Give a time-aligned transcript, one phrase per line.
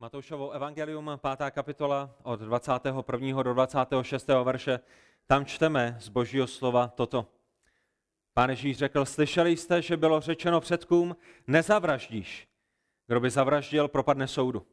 [0.00, 1.50] Matoušovo evangelium, 5.
[1.50, 3.42] kapitola od 21.
[3.42, 4.28] do 26.
[4.44, 4.80] verše.
[5.26, 7.26] Tam čteme z božího slova toto.
[8.34, 11.16] Pán Ježíš řekl, slyšeli jste, že bylo řečeno předkům,
[11.46, 12.48] nezavraždíš.
[13.06, 14.66] Kdo by zavraždil, propadne soudu.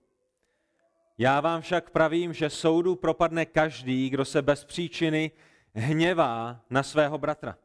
[1.17, 5.31] Já vám však pravím, že soudu propadne každý, kdo se bez příčiny
[5.73, 7.57] hněvá na svého bratra.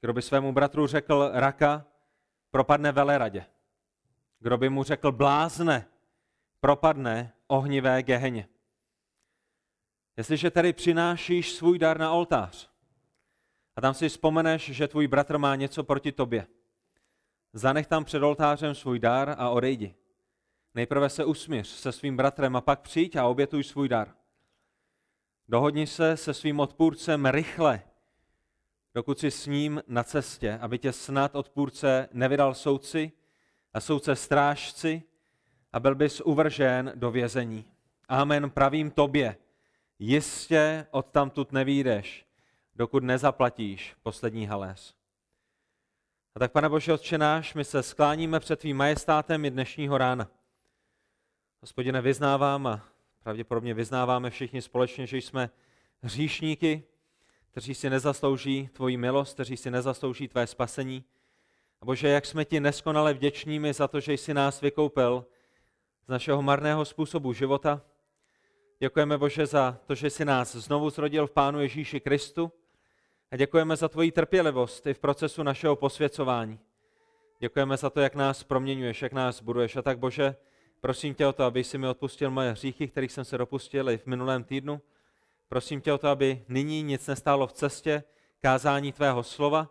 [0.00, 1.84] Kdo by svému bratru řekl raka,
[2.50, 3.46] propadne veleradě.
[4.38, 5.86] Kdo by mu řekl blázne,
[6.62, 8.48] propadne ohnivé geheně.
[10.16, 12.70] Jestliže tedy přinášíš svůj dar na oltář
[13.76, 16.46] a tam si vzpomeneš, že tvůj bratr má něco proti tobě,
[17.52, 19.94] zanech tam před oltářem svůj dar a odejdi.
[20.74, 24.14] Nejprve se usmíř se svým bratrem a pak přijď a obětuj svůj dar.
[25.48, 27.82] Dohodni se se svým odpůrcem rychle,
[28.94, 33.12] dokud jsi s ním na cestě, aby tě snad odpůrce nevydal soudci
[33.72, 35.02] a soudce strážci
[35.72, 37.64] a byl bys uvržen do vězení.
[38.08, 39.36] Amen, pravím tobě,
[39.98, 42.26] jistě odtamtud nevídeš,
[42.76, 44.94] dokud nezaplatíš poslední haléř.
[46.34, 50.28] A tak, pane Bože, Otče náš, my se skláníme před tvým majestátem i dnešního rána.
[51.60, 52.88] Hospodine, vyznávám a
[53.22, 55.50] pravděpodobně vyznáváme všichni společně, že jsme
[56.02, 56.82] hříšníky,
[57.50, 61.04] kteří si nezaslouží tvoji milost, kteří si nezaslouží tvé spasení.
[61.80, 65.26] A Bože, jak jsme ti neskonale vděčními za to, že jsi nás vykoupil
[66.06, 67.80] z našeho marného způsobu života.
[68.78, 72.52] Děkujeme, Bože, za to, že jsi nás znovu zrodil v Pánu Ježíši Kristu.
[73.30, 76.58] A děkujeme za tvoji trpělivost i v procesu našeho posvěcování.
[77.38, 79.76] Děkujeme za to, jak nás proměňuješ, jak nás buduješ.
[79.76, 80.36] A tak, Bože,
[80.80, 83.98] prosím tě o to, aby si mi odpustil moje hříchy, kterých jsem se dopustil i
[83.98, 84.80] v minulém týdnu.
[85.48, 88.04] Prosím tě o to, aby nyní nic nestálo v cestě
[88.40, 89.68] kázání tvého slova.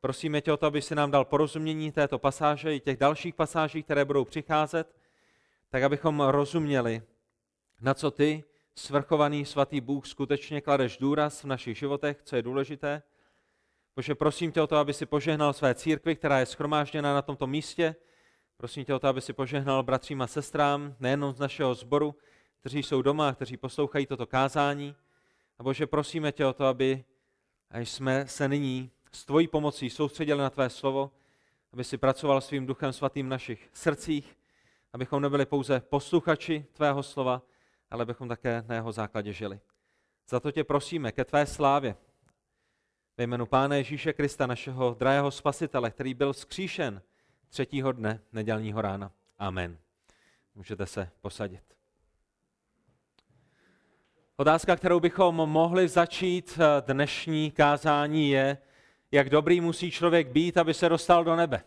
[0.00, 3.82] Prosíme tě o to, aby si nám dal porozumění této pasáže i těch dalších pasáží,
[3.82, 4.94] které budou přicházet,
[5.68, 7.02] tak abychom rozuměli,
[7.80, 13.02] na co ty, svrchovaný svatý Bůh, skutečně kladeš důraz v našich životech, co je důležité.
[13.96, 17.46] Bože, prosím tě o to, aby si požehnal své církvi, která je schromážděna na tomto
[17.46, 17.96] místě.
[18.56, 22.14] Prosím tě o to, aby si požehnal bratřím a sestrám, nejenom z našeho sboru,
[22.60, 24.96] kteří jsou doma, kteří poslouchají toto kázání,
[25.58, 27.04] a Bože, prosíme tě o to, aby
[27.70, 31.10] až jsme se nyní s tvojí pomocí soustředili na tvé slovo,
[31.72, 34.36] aby si pracoval svým duchem svatým v našich srdcích,
[34.96, 37.42] abychom nebyli pouze posluchači tvého slova,
[37.90, 39.60] ale abychom také na jeho základě žili.
[40.28, 41.96] Za to tě prosíme ke tvé slávě.
[43.16, 47.02] Ve jménu Pána Ježíše Krista, našeho drahého spasitele, který byl skříšen
[47.48, 49.12] třetího dne nedělního rána.
[49.38, 49.78] Amen.
[50.54, 51.62] Můžete se posadit.
[54.36, 58.58] Otázka, kterou bychom mohli začít eh, dnešní kázání je,
[59.12, 61.64] jak dobrý musí člověk být, aby se dostal do nebe.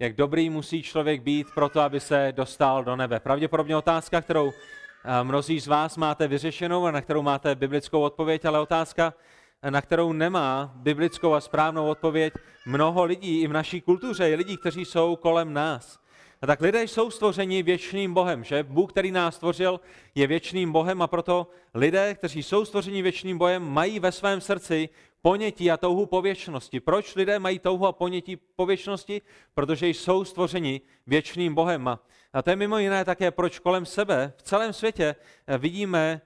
[0.00, 3.20] Jak dobrý musí člověk být pro to, aby se dostal do nebe.
[3.20, 8.44] Pravděpodobně otázka, kterou eh, mnozí z vás máte vyřešenou a na kterou máte biblickou odpověď,
[8.44, 9.14] ale otázka,
[9.62, 12.34] eh, na kterou nemá biblickou a správnou odpověď
[12.66, 15.98] mnoho lidí i v naší kultuře, i lidí, kteří jsou kolem nás.
[16.42, 18.62] A tak lidé jsou stvořeni věčným Bohem, že?
[18.62, 19.80] Bůh, který nás stvořil,
[20.14, 24.88] je věčným Bohem a proto lidé, kteří jsou stvořeni věčným Bohem, mají ve svém srdci
[25.22, 26.80] ponětí a touhu po věčnosti.
[26.80, 29.22] Proč lidé mají touhu a ponětí po věčnosti?
[29.54, 31.98] Protože jsou stvořeni věčným Bohem.
[32.32, 35.16] A to je mimo jiné také, proč kolem sebe v celém světě
[35.58, 36.20] vidíme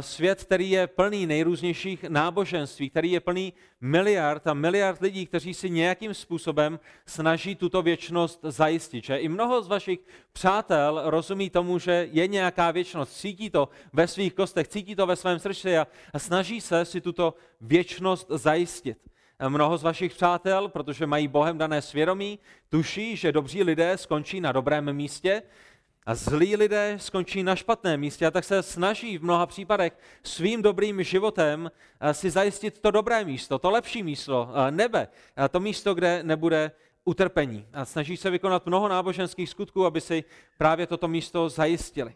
[0.00, 5.70] svět, který je plný nejrůznějších náboženství, který je plný miliard a miliard lidí, kteří si
[5.70, 9.04] nějakým způsobem snaží tuto věčnost zajistit.
[9.04, 9.16] Že?
[9.16, 10.00] I mnoho z vašich
[10.32, 15.16] přátel rozumí tomu, že je nějaká věčnost, cítí to ve svých kostech, cítí to ve
[15.16, 18.98] svém srdci a, snaží se si tuto věčnost zajistit.
[19.38, 22.38] A mnoho z vašich přátel, protože mají Bohem dané svědomí,
[22.68, 25.42] tuší, že dobří lidé skončí na dobrém místě,
[26.06, 30.62] a zlí lidé skončí na špatném místě a tak se snaží v mnoha případech svým
[30.62, 31.70] dobrým životem
[32.00, 35.08] eh, si zajistit to dobré místo, to lepší místo, eh, nebe,
[35.50, 36.70] to místo, kde nebude
[37.04, 37.66] utrpení.
[37.72, 40.24] A snaží se vykonat mnoho náboženských skutků, aby si
[40.58, 42.14] právě toto místo zajistili.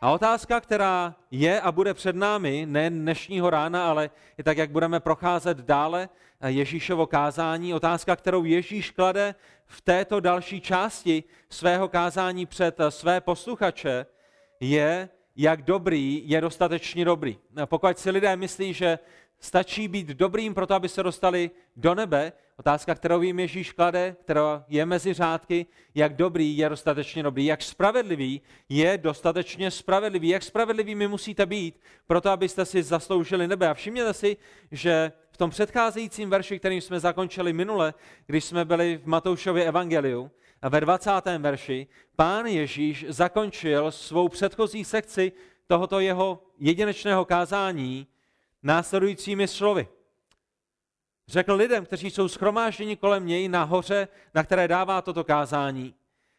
[0.00, 4.70] A otázka, která je a bude před námi, ne dnešního rána, ale i tak, jak
[4.70, 6.08] budeme procházet dále
[6.46, 9.34] Ježíšovo kázání, otázka, kterou Ježíš klade
[9.66, 14.06] v této další části svého kázání před své posluchače,
[14.60, 17.38] je, jak dobrý je dostatečně dobrý.
[17.64, 18.98] Pokud si lidé myslí, že
[19.40, 24.64] stačí být dobrým proto, aby se dostali do nebe, Otázka, kterou jim Ježíš klade, která
[24.68, 31.08] je mezi řádky, jak dobrý je dostatečně dobrý, jak spravedlivý je dostatečně spravedlivý, jak spravedlivými
[31.08, 33.68] musíte být, proto abyste si zasloužili nebe.
[33.68, 34.36] A všimněte si,
[34.70, 37.94] že v tom předcházejícím verši, kterým jsme zakončili minule,
[38.26, 40.30] když jsme byli v Matoušově evangeliu,
[40.62, 41.10] A ve 20.
[41.38, 41.86] verši
[42.16, 45.32] pán Ježíš zakončil svou předchozí sekci
[45.66, 48.06] tohoto jeho jedinečného kázání
[48.66, 49.88] následujícími slovy.
[51.28, 55.94] Řekl lidem, kteří jsou schromážděni kolem něj na hoře, na které dává toto kázání.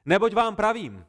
[0.05, 1.05] Neboť vám pravím,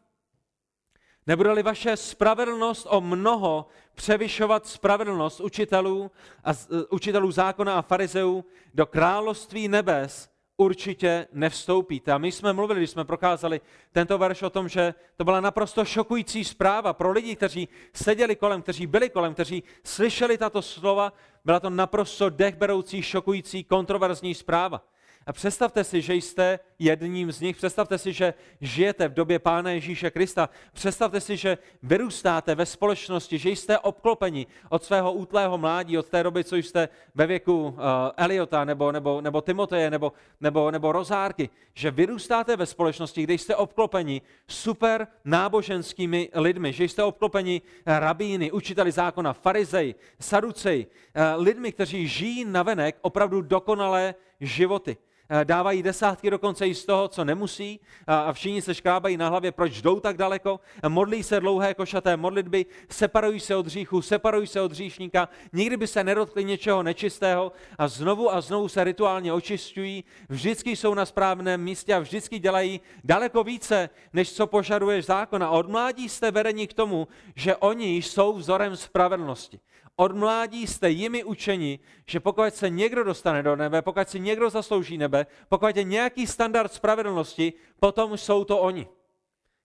[1.26, 6.10] nebude-li vaše spravedlnost o mnoho převyšovat spravedlnost učitelů,
[6.44, 6.50] a,
[6.90, 8.44] učitelů zákona a farizeů
[8.74, 12.12] do království nebes, určitě nevstoupíte.
[12.12, 13.60] A my jsme mluvili, když jsme prokázali
[13.92, 18.62] tento verš o tom, že to byla naprosto šokující zpráva pro lidi, kteří seděli kolem,
[18.62, 21.12] kteří byli kolem, kteří slyšeli tato slova.
[21.44, 24.82] Byla to naprosto dechberoucí, šokující, kontroverzní zpráva.
[25.28, 29.70] A představte si, že jste jedním z nich, představte si, že žijete v době Pána
[29.70, 35.98] Ježíše Krista, představte si, že vyrůstáte ve společnosti, že jste obklopeni od svého útlého mládí,
[35.98, 37.74] od té doby, co jste ve věku uh,
[38.16, 43.56] Eliota nebo, nebo, nebo Timoteje nebo, nebo, nebo Rozárky, že vyrůstáte ve společnosti, kde jste
[43.56, 52.08] obklopeni super náboženskými lidmi, že jste obklopeni rabíny, učiteli zákona, farizej, saducej, uh, lidmi, kteří
[52.08, 54.96] žijí navenek opravdu dokonalé životy.
[55.30, 59.52] Eh, dávají desátky dokonce i z toho, co nemusí a všichni se škrábají na hlavě,
[59.52, 64.60] proč jdou tak daleko, modlí se dlouhé košaté modlitby, separují se od hříchu, separují se
[64.60, 70.04] od hříšníka, nikdy by se nedotkli něčeho nečistého a znovu a znovu se rituálně očišťují,
[70.28, 75.42] vždycky jsou na správném místě a vždycky dělají daleko více, než co požaduješ zákon.
[75.42, 79.60] A od mládí jste vedení k tomu, že oni jsou vzorem spravedlnosti.
[80.00, 84.50] Od mládí jste jimi učeni, že pokud se někdo dostane do nebe, pokud si někdo
[84.50, 88.88] zaslouží nebe, pokud je nějaký standard spravedlnosti, potom jsou to oni.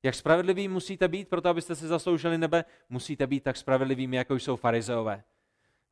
[0.04, 4.56] Jak spravedliví musíte být, proto abyste si zasloužili nebe, musíte být tak spravedlivými, jako jsou
[4.56, 5.24] farizeové.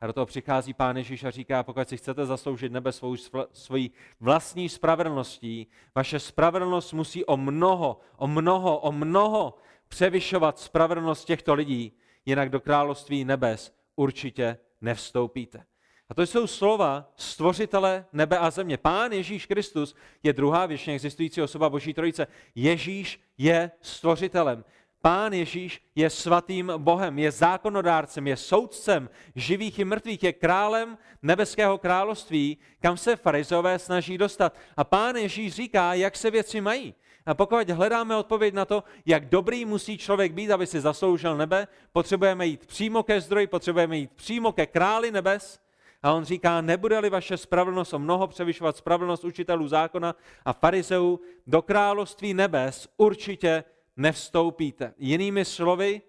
[0.02, 3.16] A do toho přichází Pán Ježíš a říká, pokud si chcete zasloužit nebe svou,
[3.54, 9.54] svojí vlastní spravedlností, vaše spravedlnost musí o mnoho, o mnoho, o mnoho
[9.88, 11.94] převyšovat spravedlnost těchto lidí,
[12.26, 15.66] jinak do království nebes určitě nevstoupíte.
[16.10, 18.78] A to jsou slova stvořitele nebe a země.
[18.78, 22.28] Pán Ježíš Kristus je druhá věčně existující osoba Boží trojice.
[22.56, 24.64] Ježíš je stvořitelem.
[25.02, 31.78] Pán Ježíš je svatým Bohem, je zákonodárcem, je soudcem živých i mrtvých, je králem nebeského
[31.78, 34.56] království, kam se farizové snaží dostat.
[34.78, 36.94] A pán Ježíš říká, jak se věci mají.
[37.26, 41.68] A pokud hledáme odpověď na to, jak dobrý musí člověk být, aby si zasloužil nebe,
[41.94, 45.60] potřebujeme jít přímo ke zdroji, potřebujeme jít přímo ke králi nebes.
[46.04, 50.16] A on říká, nebude-li vaše spravedlnost o mnoho převyšovat spravedlnost učitelů zákona
[50.46, 53.64] a farizeů, do království nebes určitě
[53.98, 54.94] nevstoupíte.
[54.98, 56.02] Jinými slovy,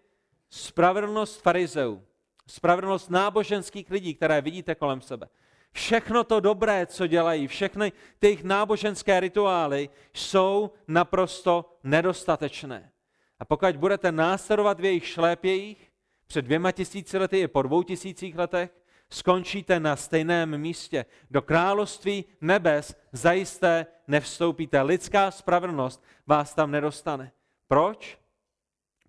[0.51, 2.03] spravedlnost farizeů,
[2.47, 5.29] spravedlnost náboženských lidí, které vidíte kolem sebe,
[5.73, 12.93] Všechno to dobré, co dělají, všechny ty jejich náboženské rituály jsou naprosto nedostatečné.
[13.39, 15.93] A pokud budete následovat v jejich šlépějích,
[16.27, 18.71] před dvěma tisíci lety i po dvou tisících letech,
[19.11, 21.05] skončíte na stejném místě.
[21.31, 24.83] Do království nebes zajisté nevstoupíte.
[24.83, 27.33] Lidská spravedlnost vás tam nedostane.
[27.69, 28.19] Proč?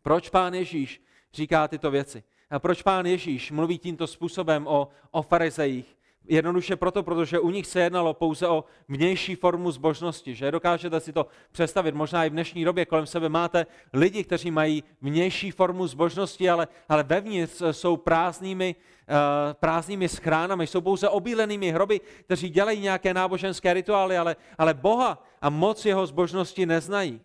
[0.01, 1.01] Proč pán Ježíš
[1.33, 2.23] říká tyto věci?
[2.49, 5.97] A proč pán Ježíš mluví tímto způsobem o, o farizejích?
[6.27, 11.13] Jednoduše proto, protože u nich se jednalo pouze o vnější formu zbožnosti, že dokážete si
[11.13, 15.87] to představit, možná i v dnešní době kolem sebe máte lidi, kteří mají vnější formu
[15.87, 19.15] zbožnosti, ale, ale vevnitř jsou prázdnými, uh,
[19.53, 25.49] prázdnými schránami, jsou pouze obílenými hroby, kteří dělají nějaké náboženské rituály, ale, ale Boha a
[25.49, 27.21] moc jeho zbožnosti neznají.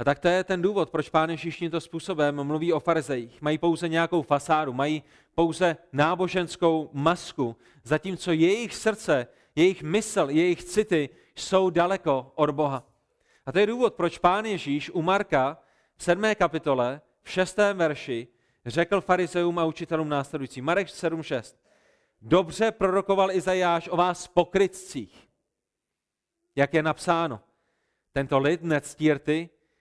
[0.00, 3.42] A tak to je ten důvod, proč Pán Ježíš tímto způsobem mluví o farizejích.
[3.42, 5.02] Mají pouze nějakou fasádu, mají
[5.34, 9.26] pouze náboženskou masku, zatímco jejich srdce,
[9.56, 12.84] jejich mysl, jejich city jsou daleko od Boha.
[13.46, 15.58] A to je důvod, proč Pán Ježíš u Marka
[15.96, 16.22] v 7.
[16.34, 17.56] kapitole, v 6.
[17.74, 18.28] verši,
[18.66, 20.60] řekl farizeům a učitelům následující.
[20.60, 21.56] Marek 7.6.
[22.22, 25.28] Dobře prorokoval Izajáš o vás pokrytcích,
[26.56, 27.40] jak je napsáno.
[28.12, 29.10] Tento lid nectí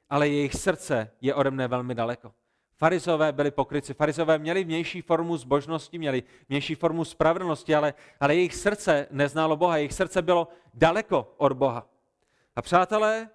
[0.09, 2.33] ale jejich srdce je ode mne velmi daleko.
[2.77, 3.93] Farizové byli pokryci.
[3.93, 9.77] Farizové měli vnější formu zbožnosti, měli vnější formu spravedlnosti, ale, ale jejich srdce neznalo Boha,
[9.77, 11.87] jejich srdce bylo daleko od Boha.
[12.55, 13.29] A přátelé,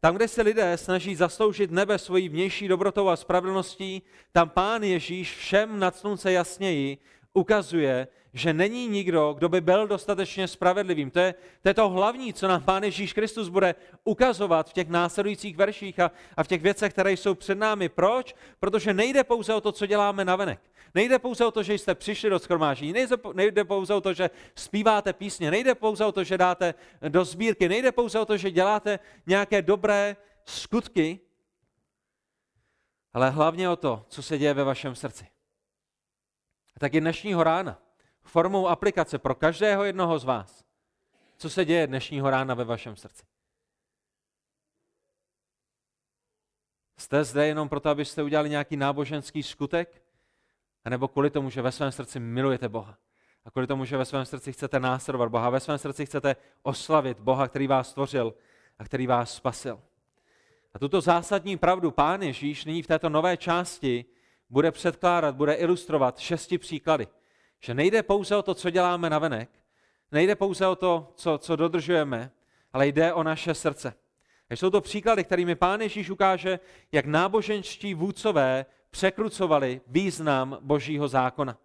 [0.00, 5.36] tam, kde se lidé snaží zasloužit nebe svojí vnější dobrotou a spravedlností, tam Pán Ježíš
[5.36, 6.98] všem nad slunce jasněji
[7.32, 11.10] ukazuje, že není nikdo, kdo by byl dostatečně spravedlivým.
[11.10, 14.88] To je, to je to hlavní, co nám Pán Ježíš Kristus bude ukazovat v těch
[14.88, 17.88] následujících verších a, a v těch věcech, které jsou před námi.
[17.88, 18.34] Proč?
[18.60, 20.60] Protože nejde pouze o to, co děláme navenek.
[20.94, 24.30] Nejde pouze o to, že jste přišli do schromáždění, nejde, nejde pouze o to, že
[24.54, 26.74] zpíváte písně, nejde pouze o to, že dáte
[27.08, 31.20] do sbírky, nejde pouze o to, že děláte nějaké dobré skutky,
[33.12, 35.26] ale hlavně o to, co se děje ve vašem srdci.
[36.78, 37.78] Tak i dnešního rána,
[38.30, 40.64] formou aplikace pro každého jednoho z vás,
[41.36, 43.22] co se děje dnešního rána ve vašem srdci.
[46.96, 50.02] Jste zde jenom proto, abyste udělali nějaký náboženský skutek?
[50.84, 52.98] A nebo kvůli tomu, že ve svém srdci milujete Boha?
[53.44, 57.20] A kvůli tomu, že ve svém srdci chcete následovat Boha, ve svém srdci chcete oslavit
[57.20, 58.34] Boha, který vás stvořil
[58.78, 59.82] a který vás spasil.
[60.74, 64.04] A tuto zásadní pravdu Pán Ježíš nyní v této nové části
[64.50, 67.08] bude předkládat, bude ilustrovat šesti příklady.
[67.60, 69.50] Že nejde pouze o to, co děláme navenek,
[70.12, 72.30] nejde pouze o to, co, co dodržujeme,
[72.72, 73.94] ale jde o naše srdce.
[74.50, 76.60] A jsou to příklady, kterými Pán Ježíš ukáže,
[76.92, 81.58] jak náboženští vůdcové překrucovali význam Božího zákona.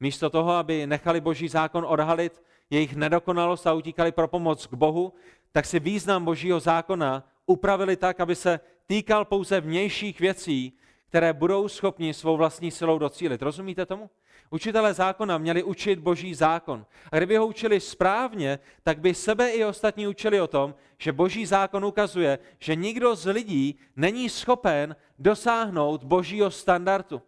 [0.00, 5.12] Místo toho, aby nechali Boží zákon odhalit jejich nedokonalost a utíkali pro pomoc k Bohu,
[5.52, 10.72] tak si význam Božího zákona upravili tak, aby se týkal pouze vnějších věcí,
[11.08, 13.42] které budou schopni svou vlastní silou docílit.
[13.42, 14.10] Rozumíte tomu?
[14.50, 16.86] Učitelé zákona měli učit boží zákon.
[17.12, 21.46] A kdyby ho učili správně, tak by sebe i ostatní učili o tom, že boží
[21.46, 27.22] zákon ukazuje, že nikdo z lidí není schopen dosáhnout božího standardu.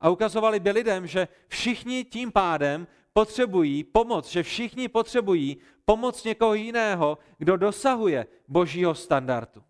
[0.00, 6.54] A ukazovali by lidem, že všichni tím pádem potřebují pomoc, že všichni potřebují pomoc někoho
[6.54, 9.62] jiného, kdo dosahuje božího standardu.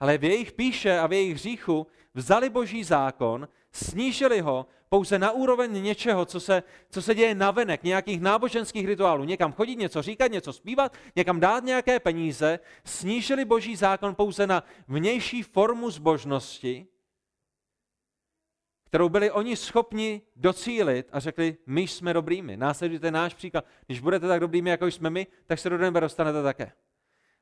[0.00, 5.30] Ale v jejich píše a v jejich hříchu vzali boží zákon, snížili ho pouze na
[5.30, 9.24] úroveň něčeho, co se, co se děje navenek, nějakých náboženských rituálů.
[9.24, 14.64] Někam chodit, něco říkat, něco zpívat, někam dát nějaké peníze, snížili boží zákon pouze na
[14.88, 16.86] vnější formu zbožnosti,
[18.84, 23.64] kterou byli oni schopni docílit a řekli, my jsme dobrými, následujte náš příklad.
[23.86, 26.72] Když budete tak dobrými, jako jsme my, tak se do nebe dostanete také.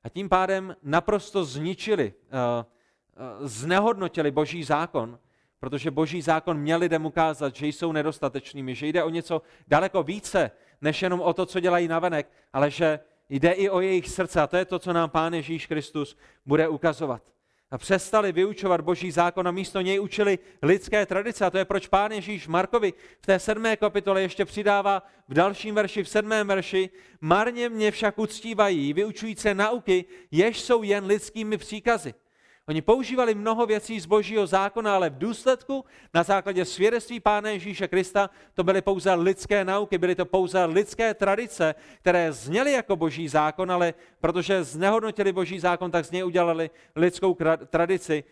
[0.03, 2.65] A tím pádem naprosto zničili, uh,
[3.41, 5.19] uh, znehodnotili boží zákon,
[5.65, 10.51] protože boží zákon měl lidem ukázat, že jsou nedostatečnými, že jde o něco daleko více,
[10.81, 14.47] než jenom o to, co dělají navenek, ale že jde i o jejich srdce a
[14.47, 16.17] to je to, co nám Pán Ježíš Kristus
[16.47, 17.23] bude ukazovat
[17.71, 21.45] a přestali vyučovat boží zákon a místo něj učili lidské tradice.
[21.45, 25.75] A to je proč pán Ježíš Markovi v té sedmé kapitole ještě přidává v dalším
[25.75, 26.91] verši, v sedmém verši,
[27.21, 32.15] marně mě však uctívají, vyučující nauky, jež jsou jen lidskými příkazy.
[32.69, 37.89] Oni používali mnoho věcí z božího zákona, ale v důsledku na základě svědectví Pána Ježíše
[37.89, 43.29] Krista to byly pouze lidské nauky, byly to pouze lidské tradice, které zněly jako boží
[43.29, 47.37] zákon, ale protože znehodnotili boží zákon, tak z něj udělali lidskou
[47.71, 48.25] tradici,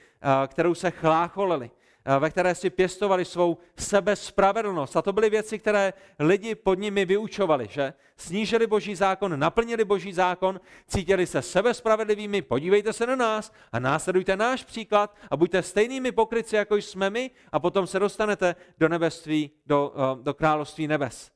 [0.47, 1.71] kterou se chlácholili.
[2.05, 4.97] Eh, ve které si pěstovali svou sebespravedlnost.
[4.97, 7.95] A to byly věci, které lidi pod nimi vyučovali, že?
[8.17, 14.37] Snížili boží zákon, naplnili boží zákon, cítili se sebespravedlivými, podívejte se na nás a následujte
[14.37, 19.51] náš příklad a buďte stejnými pokryci, jako jsme my a potom se dostanete do nebeství,
[19.67, 21.31] do, eh, do království nebes.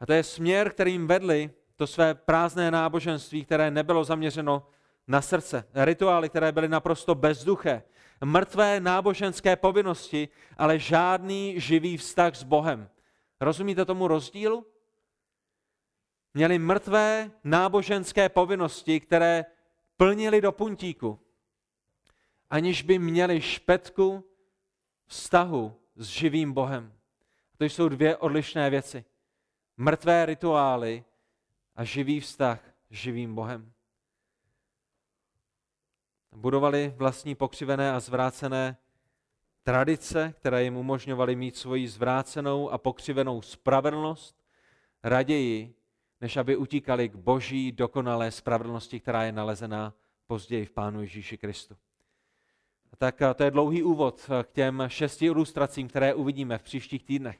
[0.00, 4.66] A to je směr, kterým vedli to své prázdné náboženství, které nebylo zaměřeno
[5.08, 5.64] na srdce.
[5.74, 7.82] Rituály, které byly naprosto bezduché,
[8.24, 10.28] mrtvé náboženské povinnosti,
[10.58, 12.90] ale žádný živý vztah s Bohem.
[13.40, 14.66] Rozumíte tomu rozdílu?
[16.34, 19.44] Měli mrtvé náboženské povinnosti, které
[19.96, 21.20] plnili do puntíku,
[22.50, 24.24] aniž by měli špetku
[25.06, 26.92] vztahu s živým Bohem.
[27.56, 29.04] To jsou dvě odlišné věci.
[29.76, 31.04] Mrtvé rituály
[31.76, 33.73] a živý vztah s živým Bohem
[36.36, 38.76] budovali vlastní pokřivené a zvrácené
[39.62, 44.36] tradice, které jim umožňovaly mít svoji zvrácenou a pokřivenou spravedlnost,
[45.02, 45.74] raději,
[46.20, 49.94] než aby utíkali k boží dokonalé spravedlnosti, která je nalezená
[50.26, 51.76] později v Pánu Ježíši Kristu.
[52.92, 57.38] A tak to je dlouhý úvod k těm šesti ilustracím, které uvidíme v příštích týdnech.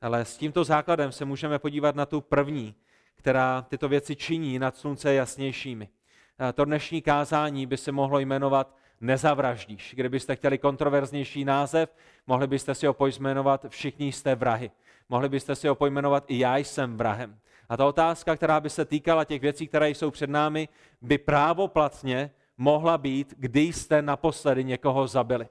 [0.00, 2.74] Ale s tímto základem se můžeme podívat na tu první,
[3.14, 5.88] která tyto věci činí nad slunce jasnějšími.
[6.38, 9.94] Eh, to dnešní kázání by se mohlo jmenovat Nezavraždíš.
[9.96, 14.70] Kdybyste chtěli kontroverznější název, mohli byste si ho pojmenovat Všichni jste vrahy.
[15.08, 17.38] Mohli byste si ho pojmenovat I já jsem vrahem.
[17.68, 20.68] A ta otázka, která by se týkala těch věcí, které jsou před námi,
[21.02, 25.48] by právoplatně mohla být, kdy jste naposledy někoho zabili.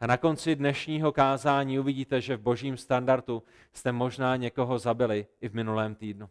[0.00, 3.42] A na konci dnešního kázání uvidíte, že v božím standardu
[3.72, 6.28] jste možná někoho zabili i v minulém týdnu.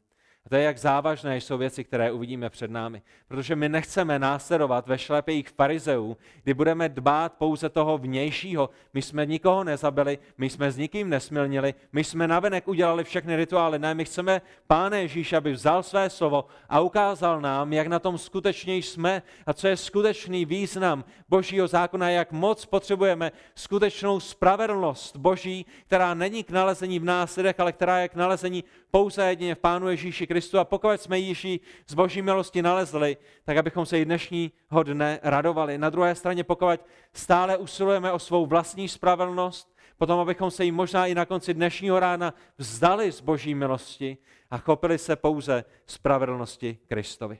[0.48, 3.02] A to je, jak závažné jsou věci, které uvidíme před námi.
[3.28, 8.70] Protože my nechceme následovat ve šlepejích farizeů, kdy budeme dbát pouze toho vnějšího.
[8.94, 13.80] My jsme nikoho nezabili, my jsme s nikým nesmilnili, my jsme navenek udělali všechny rituály.
[13.80, 18.18] Ne, my chceme Páne Ježíš, aby vzal své slovo a ukázal nám, jak na tom
[18.18, 25.66] skutečně jsme a co je skutečný význam Božího zákona, jak moc potřebujeme skutečnou spravedlnost Boží,
[25.88, 29.60] která není k nalezení v nás lidech, ale která je k nalezení pouze jedině v
[29.60, 34.06] Pánu Ježíši Kristu a pokud jsme Ježíši z boží milosti nalezli, tak abychom se i
[34.06, 35.78] dnešního dne radovali.
[35.78, 36.80] Na druhé straně, pokud
[37.14, 42.00] stále usilujeme o svou vlastní spravedlnost, potom abychom se jí možná i na konci dnešního
[42.00, 44.18] rána vzdali z boží milosti
[44.52, 47.40] a chopili se pouze spravedlnosti Kristovi.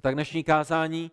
[0.00, 1.10] Tak dnešní kázání,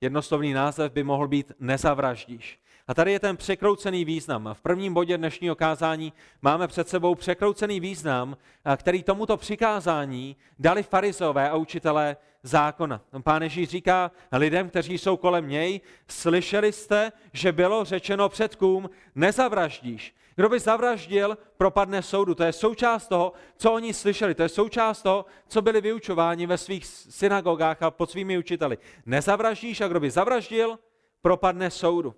[0.00, 2.60] jednoslovný název by mohl být Nezavraždíš.
[2.90, 4.50] A tady je ten překroucený význam.
[4.52, 8.36] V prvním bodě dnešního kázání máme před sebou překroucený význam,
[8.76, 13.00] který tomuto přikázání dali farizové a učitelé zákona.
[13.22, 20.14] Pán Ježíš říká lidem, kteří jsou kolem něj, slyšeli jste, že bylo řečeno předkům, nezavraždíš.
[20.36, 22.34] Kdo by zavraždil, propadne soudu.
[22.34, 24.34] To je součást toho, co oni slyšeli.
[24.34, 28.78] To je součást toho, co byli vyučováni ve svých synagogách a pod svými učiteli.
[29.06, 30.78] Nezavraždíš a kdo by zavraždil,
[31.22, 32.14] propadne soudu.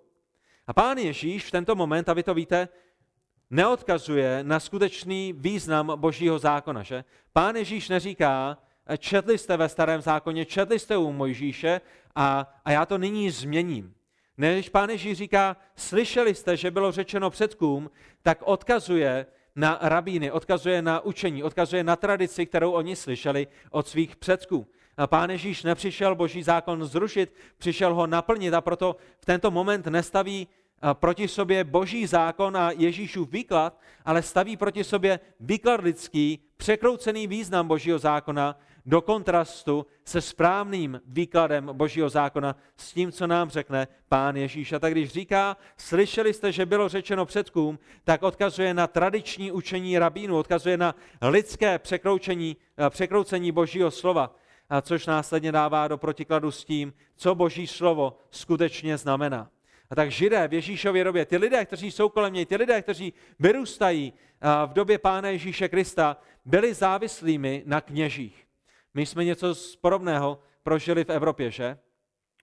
[0.66, 2.69] A pán Ježíš v tento moment, a vy to víte,
[3.50, 6.83] neodkazuje na skutečný význam božího zákona.
[6.83, 7.04] Že?
[7.33, 8.59] Pán Ježíš neříká,
[8.99, 11.81] četli jste ve starém zákoně, četli jste u Mojžíše
[12.14, 13.95] a, a já to nyní změním.
[14.37, 17.90] Ne, když pán Ježíš říká, slyšeli jste, že bylo řečeno předkům,
[18.23, 19.26] tak odkazuje
[19.57, 24.66] na rabíny, odkazuje na učení, odkazuje na tradici, kterou oni slyšeli od svých předků.
[25.06, 30.49] Pán Ježíš nepřišel boží zákon zrušit, přišel ho naplnit a proto v tento moment nestaví
[30.92, 37.68] proti sobě boží zákon a Ježíšův výklad, ale staví proti sobě výklad lidský, překroucený význam
[37.68, 44.37] božího zákona do kontrastu se správným výkladem božího zákona s tím, co nám řekne pán
[44.37, 44.72] Ježíš.
[44.72, 49.99] A tak když říká, slyšeli jste, že bylo řečeno předkům, tak odkazuje na tradiční učení
[49.99, 52.56] rabínu, odkazuje na lidské překroucení,
[52.90, 54.34] překroucení božího slova
[54.81, 59.50] což následně dává do protikladu s tím, co Boží slovo skutečně znamená.
[59.91, 63.13] A tak židé v Ježíšově době, ty lidé, kteří jsou kolem něj, ty lidé, kteří
[63.39, 64.13] vyrůstají
[64.67, 68.47] v době Pána Ježíše Krista, byli závislými na kněžích.
[68.95, 71.78] My jsme něco podobného prožili v Evropě, že?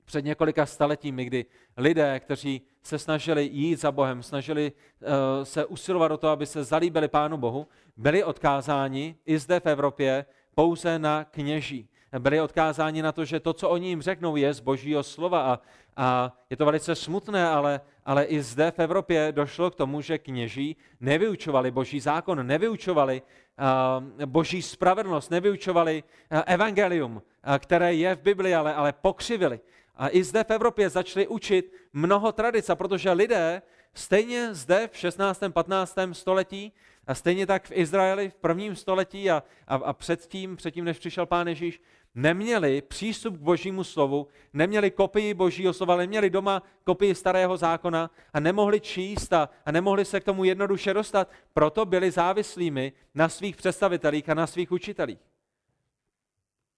[0.05, 1.45] Před několika staletími, kdy
[1.77, 5.07] lidé, kteří se snažili jít za Bohem, snažili uh,
[5.43, 10.25] se usilovat o to, aby se zalíbili Pánu Bohu, byli odkázáni i zde v Evropě
[10.55, 14.59] pouze na kněží byli odkázáni na to, že to, co oni jim řeknou, je z
[14.59, 15.41] božího slova.
[15.41, 15.59] A,
[15.97, 20.17] a je to velice smutné, ale, ale i zde v Evropě došlo k tomu, že
[20.17, 28.21] kněží nevyučovali boží zákon, nevyučovali uh, boží spravedlnost, nevyučovali uh, evangelium, uh, které je v
[28.21, 29.59] Biblii, ale, ale pokřivili.
[29.95, 33.61] A i zde v Evropě začali učit mnoho tradic, protože lidé
[33.93, 35.43] stejně zde v 16.
[35.53, 35.97] 15.
[36.11, 36.73] století
[37.07, 41.25] a stejně tak v Izraeli v prvním století a, a, a předtím, předtím, než přišel
[41.25, 41.81] Pán Ježíš,
[42.15, 48.39] neměli přístup k božímu slovu, neměli kopii božího slova, neměli doma kopii starého zákona a
[48.39, 51.29] nemohli číst a, a nemohli se k tomu jednoduše dostat.
[51.53, 55.19] Proto byli závislými na svých představitelích a na svých učitelích.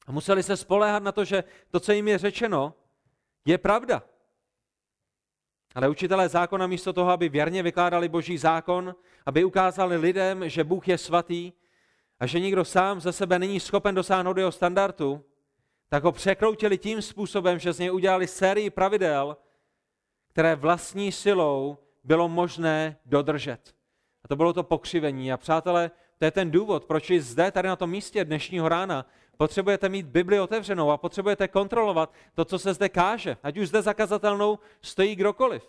[0.08, 2.74] A museli se spoléhat na to, že to, co jim je řečeno,
[3.46, 4.04] je pravda.
[5.76, 10.88] Ale učitelé zákona místo toho, aby věrně vykládali boží zákon, aby ukázali lidem, že Bůh
[10.88, 11.54] je svatý,
[12.22, 15.26] a že nikdo sám ze sebe není schopen dosáhnout jeho standardu,
[15.90, 19.38] tak ho překroutili tím způsobem, že z něj udělali sérii pravidel,
[20.30, 23.76] které vlastní silou bylo možné dodržet.
[24.24, 25.34] A to bylo to pokřivení.
[25.34, 29.06] A přátelé, to je ten důvod, proč zde, tady na tom místě dnešního rána,
[29.38, 33.38] potřebujete mít Bibli otevřenou a potřebujete kontrolovat to, co se zde káže.
[33.44, 35.64] Ať už zde zakazatelnou stojí kdokoliv.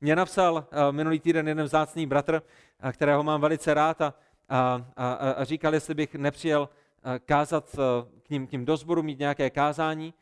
[0.00, 2.42] Mě napsal uh, minulý týden jeden vzácný bratr,
[2.84, 4.14] uh, kterého mám velice rád a
[4.48, 6.68] a, a, a říkal, jestli bych nepřijel
[7.24, 7.76] kázat
[8.22, 10.14] k ním, k ním do sboru, mít nějaké kázání.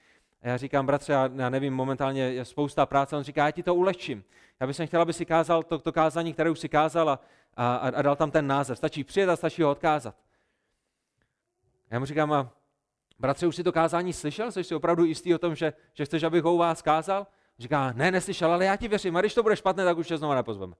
[0.43, 3.17] A já říkám, bratře, já, já nevím, momentálně je spousta práce.
[3.17, 4.25] On říká, já ti to ulehčím.
[4.61, 7.19] Já bych chtěl, aby si kázal to, to kázání, které už si kázal a,
[7.57, 8.79] a, a dal tam ten název.
[8.79, 10.15] Stačí přijet a stačí ho odkázat.
[11.91, 12.51] Já mu říkám, a
[13.19, 14.53] bratře, už si to kázání slyšel?
[14.53, 17.27] Jsi si opravdu jistý o tom, že, že chceš, abych ho u vás kázal?
[17.59, 19.17] Říká, ne, neslyšel, ale já ti věřím.
[19.17, 20.75] A když to bude špatné, tak už tě znovu nepozveme.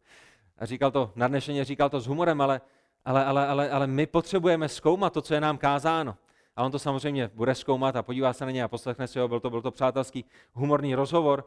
[0.59, 2.61] A říkal to, nadnešeně říkal to s humorem, ale
[3.05, 6.17] ale, ale, ale, ale my potřebujeme zkoumat to, co je nám kázáno.
[6.57, 9.29] A on to samozřejmě bude zkoumat a podívá se na ně a poslechne si ho,
[9.29, 11.45] byl to, byl to přátelský humorný rozhovor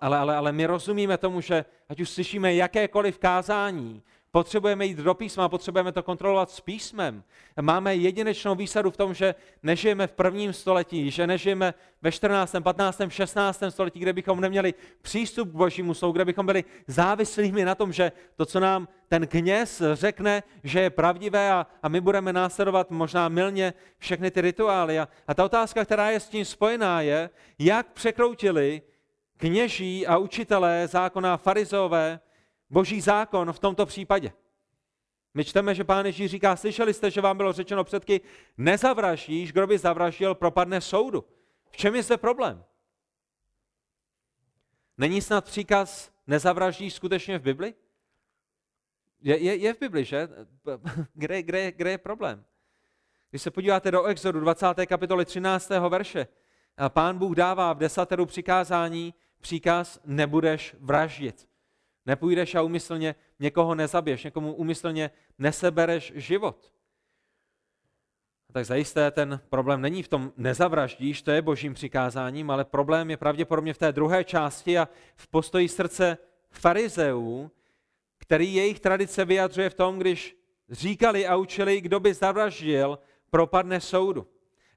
[0.00, 4.02] ale, ale, ale my rozumíme tomu, že ať už slyšíme jakékoliv kázání,
[4.34, 7.24] Potřebujeme jít do písma, potřebujeme to kontrolovat s písmem.
[7.60, 13.00] Máme jedinečnou výsadu v tom, že nežijeme v prvním století, že nežijeme ve 14., 15.,
[13.08, 13.62] 16.
[13.68, 18.12] století, kde bychom neměli přístup k božímu slovu, kde bychom byli závislými na tom, že
[18.36, 23.28] to, co nám ten kněz řekne, že je pravdivé a, a my budeme následovat možná
[23.28, 24.98] milně všechny ty rituály.
[24.98, 28.82] A, a ta otázka, která je s tím spojená, je, jak překroutili
[29.36, 32.20] kněží a učitelé zákona farizeové
[32.74, 34.32] boží zákon v tomto případě.
[35.34, 38.20] My čteme, že pán Ježíš říká, slyšeli jste, že vám bylo řečeno předky,
[38.58, 41.24] nezavraždíš, kdo by zavraždil, propadne soudu.
[41.70, 42.64] V čem je zde problém?
[44.98, 47.74] Není snad příkaz nezavraždíš skutečně v Bibli?
[49.22, 50.28] Je, je, je v Bibli, že?
[51.14, 52.44] Kde, kde, kde je problém?
[53.30, 54.66] Když se podíváte do Exodu 20.
[54.86, 55.70] kapitoly 13.
[55.88, 56.26] verše,
[56.88, 61.53] pán Bůh dává v desateru přikázání příkaz nebudeš vraždit.
[62.06, 66.72] Nepůjdeš a umyslně někoho nezabiješ, někomu umyslně nesebereš život.
[68.52, 73.16] Tak zajisté ten problém není v tom nezavraždíš, to je božím přikázáním, ale problém je
[73.16, 76.18] pravděpodobně v té druhé části a v postoji srdce
[76.50, 77.50] farizeů,
[78.18, 80.36] který jejich tradice vyjadřuje v tom, když
[80.70, 82.98] říkali a učili, kdo by zavraždil,
[83.30, 84.26] propadne soudu.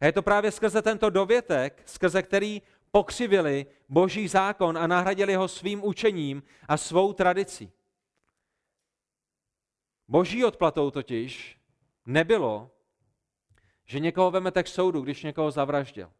[0.02, 5.48] A je to právě skrze tento dovětek, skrze který pokřivili boží zákon a nahradili ho
[5.48, 7.72] svým učením a svou tradicí.
[10.08, 11.58] Boží odplatou totiž
[12.06, 12.72] nebylo,
[13.86, 16.12] že někoho vemete k soudu, když někoho zavraždil.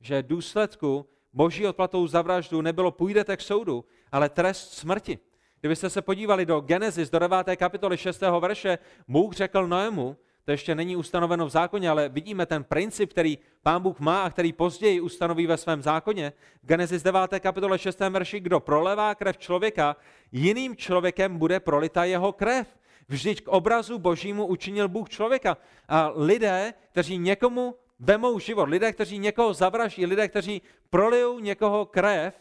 [0.00, 5.18] Že důsledku boží odplatou za vraždu nebylo půjdete k soudu, ale trest smrti.
[5.60, 7.56] Kdybyste se podívali do Genesis, do 9.
[7.56, 8.20] kapitoly 6.
[8.40, 8.78] verše,
[9.08, 10.16] Bůh řekl Noému,
[10.50, 14.30] to ještě není ustanoveno v zákoně, ale vidíme ten princip, který pán Bůh má a
[14.30, 16.32] který později ustanoví ve svém zákoně.
[16.62, 17.20] V Genesis 9.
[17.40, 18.00] kapitole 6.
[18.00, 19.96] verši, kdo prolevá krev člověka,
[20.32, 22.66] jiným člověkem bude prolita jeho krev.
[23.08, 25.56] Vždyť k obrazu božímu učinil Bůh člověka.
[25.88, 32.34] A lidé, kteří někomu vemou život, lidé, kteří někoho zavraží, lidé, kteří prolijou někoho krev,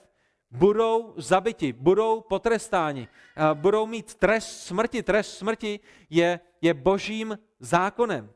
[0.51, 3.07] budou zabiti, budou potrestáni,
[3.53, 5.03] budou mít trest smrti.
[5.03, 8.29] Trest smrti je, je božím zákonem.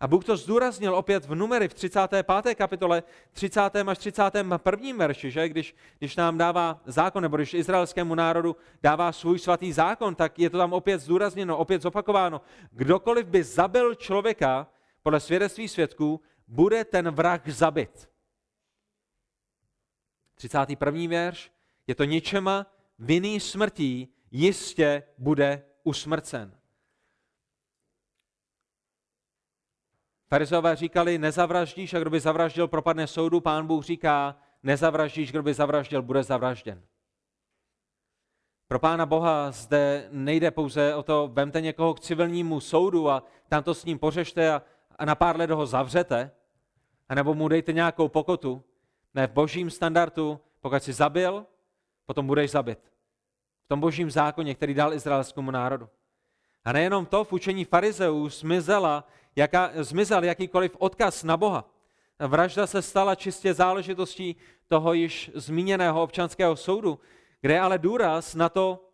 [0.00, 2.54] A Bůh to zdůraznil opět v numery v 35.
[2.54, 3.60] kapitole, 30.
[3.60, 4.60] až 31.
[4.96, 5.48] verši, že?
[5.48, 10.50] Když, když nám dává zákon, nebo když izraelskému národu dává svůj svatý zákon, tak je
[10.50, 12.40] to tam opět zdůrazněno, opět zopakováno.
[12.70, 14.66] Kdokoliv by zabil člověka,
[15.02, 18.08] podle svědectví svědků, bude ten vrah zabit.
[20.36, 21.08] 31.
[21.08, 21.52] verš,
[21.86, 22.66] je to ničema
[22.98, 26.52] vinný smrtí, jistě bude usmrcen.
[30.28, 33.40] Farizové říkali, nezavraždíš a kdo by zavraždil, propadne soudu.
[33.40, 36.82] Pán Bůh říká, nezavraždíš, kdo by zavraždil, bude zavražděn.
[38.68, 43.62] Pro Pána Boha zde nejde pouze o to, vemte někoho k civilnímu soudu a tam
[43.62, 44.62] to s ním pořešte a,
[44.98, 46.30] a na pár let ho zavřete,
[47.08, 48.64] anebo mu dejte nějakou pokotu.
[49.16, 51.46] Ne, v božím standardu, pokud si zabil,
[52.06, 52.78] potom budeš zabit.
[53.64, 55.88] V tom božím zákoně, který dal izraelskému národu.
[56.64, 61.64] A nejenom to, v učení farizeů zmizela, jaká, zmizel jakýkoliv odkaz na Boha.
[62.18, 64.36] Vražda se stala čistě záležitostí
[64.68, 67.00] toho již zmíněného občanského soudu,
[67.40, 68.84] kde je ale důraz na to,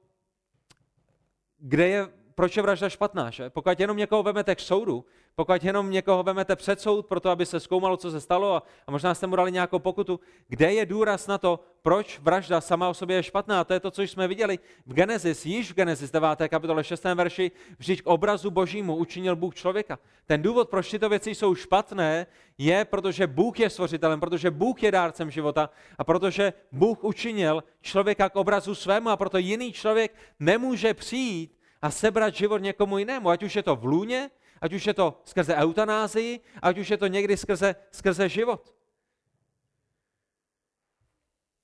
[1.59, 3.31] kde je, proč je vražda špatná.
[3.31, 3.51] Že?
[3.51, 7.61] Pokud jenom někoho vemete k soudu, pokud jenom někoho vemete před soud, proto aby se
[7.61, 11.27] zkoumalo, co se stalo a, a možná jste mu dali nějakou pokutu, kde je důraz
[11.27, 13.61] na to, proč vražda sama o sobě je špatná.
[13.61, 16.29] A to je to, co jsme viděli v Genesis, již v Genesis 9.
[16.49, 17.05] kapitole 6.
[17.05, 19.99] verši, vždyť k obrazu božímu učinil Bůh člověka.
[20.27, 22.27] Ten důvod, proč tyto věci jsou špatné,
[22.59, 28.29] je, protože Bůh je stvořitelem, protože Bůh je dárcem života a protože Bůh učinil člověka
[28.29, 33.43] k obrazu svému a proto jiný člověk nemůže přijít a sebrat život někomu jinému, ať
[33.43, 34.31] už je to v lůně,
[34.63, 38.75] ať už je to skrze eutanázii, ať už je to někdy skrze, skrze život.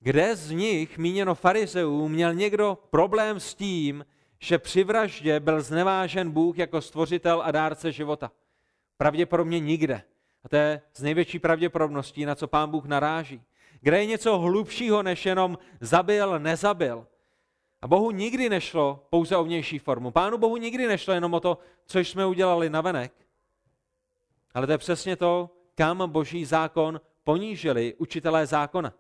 [0.01, 4.07] Kde z nich, míněno farizeů, měl někdo problém s tím,
[4.39, 8.33] že při vraždě byl znevážen Bůh jako stvořitel a dárce života?
[8.97, 10.03] Pravděpodobně nikde.
[10.45, 13.43] A to je z největší pravděpodobností, na co pán Bůh naráží.
[13.81, 17.07] Kde je něco hlubšího, než jenom zabil, nezabil.
[17.83, 20.11] A Bohu nikdy nešlo pouze o vnější formu.
[20.11, 23.13] Pánu Bohu nikdy nešlo jenom o to, co jsme udělali na venek.
[24.55, 28.95] Ale to je přesně to, kam boží zákon ponížili učitelé zákona.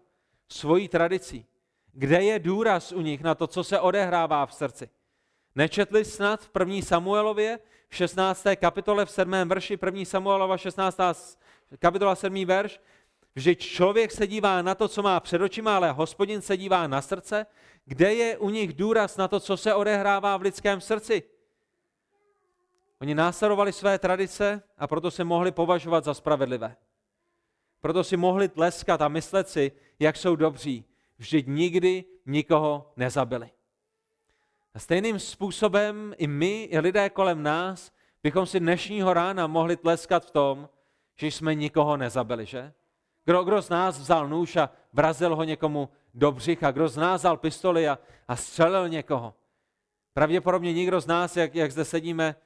[0.48, 1.46] Svojí tradicí.
[1.92, 4.88] Kde je důraz u nich na to, co se odehrává v srdci.
[5.54, 6.82] Nečetli snad v 1.
[6.82, 8.46] Samuelově v 16.
[8.56, 9.32] kapitole v 7.
[9.32, 10.04] verši 1.
[10.04, 11.00] Samuelova 16.
[11.78, 12.44] kapitola 7.
[12.44, 12.80] verš,
[13.38, 17.02] Vždyť člověk se dívá na to, co má před očima, ale hospodin se dívá na
[17.02, 17.46] srdce.
[17.84, 21.22] Kde je u nich důraz na to, co se odehrává v lidském srdci?
[23.00, 26.76] Oni následovali své tradice a proto se mohli považovat za spravedlivé.
[27.80, 30.84] Proto si mohli tleskat a myslet si, jak jsou dobří.
[31.18, 33.50] Vždyť nikdy nikoho nezabili.
[34.74, 40.26] A stejným způsobem i my, i lidé kolem nás, bychom si dnešního rána mohli tleskat
[40.26, 40.68] v tom,
[41.16, 42.72] že jsme nikoho nezabili, že?
[43.28, 46.70] Kdo, kdo z nás vzal nůž a vrazil ho někomu do břicha?
[46.70, 49.34] Kdo z nás vzal pistoli a, a střelil někoho?
[50.14, 52.36] Pravděpodobně nikdo z nás, jak, jak zde sedíme,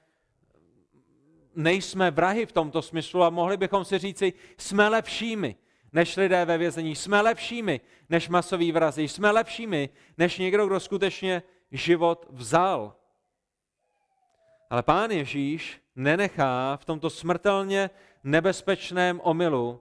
[1.55, 5.57] nejsme vrahy v tomto smyslu a mohli bychom si říci, jsme lepšími
[5.93, 11.43] než lidé ve vězení, jsme lepšími než masoví vrazy, jsme lepšími než někdo, kdo skutečně
[11.71, 12.97] život vzal.
[14.71, 17.91] Ale pán Ježíš nenechá v tomto smrtelně
[18.25, 19.81] nebezpečném omylu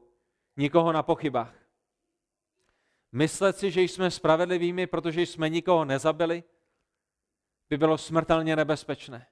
[0.62, 1.54] nikoho na pochybách.
[3.12, 6.44] Myslet si, že jsme spravedlivými, protože jsme nikoho nezabili,
[7.70, 9.28] by bylo smrtelně nebezpečné.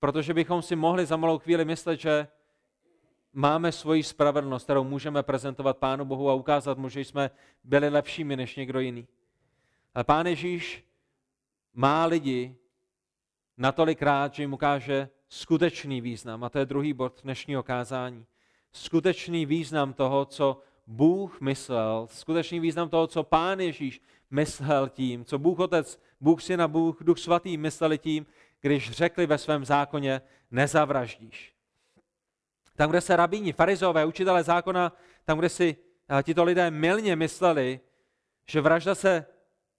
[0.00, 2.28] Protože bychom si mohli za malou chvíli myslet, že
[3.32, 7.30] máme svoji spravedlnost, kterou můžeme prezentovat Pánu Bohu a ukázat mu, že jsme
[7.64, 9.08] byli lepšími než někdo jiný.
[9.94, 10.84] Ale Pán Ježíš
[11.72, 12.56] má lidi
[13.56, 16.44] natolik rád, že jim ukáže skutečný význam.
[16.44, 18.26] A to je druhý bod dnešního kázání.
[18.72, 25.38] Skutečný význam toho, co Bůh myslel, skutečný význam toho, co Pán Ježíš myslel tím, co
[25.38, 28.26] Bůh Otec, Bůh Syn a Bůh Duch Svatý mysleli tím,
[28.60, 31.54] když řekli ve svém zákoně, nezavraždíš.
[32.76, 34.92] Tam, kde se rabíni, farizové, učitelé zákona,
[35.24, 35.76] tam, kde si
[36.08, 37.80] eh, tito lidé milně mysleli,
[38.46, 39.26] že vražda se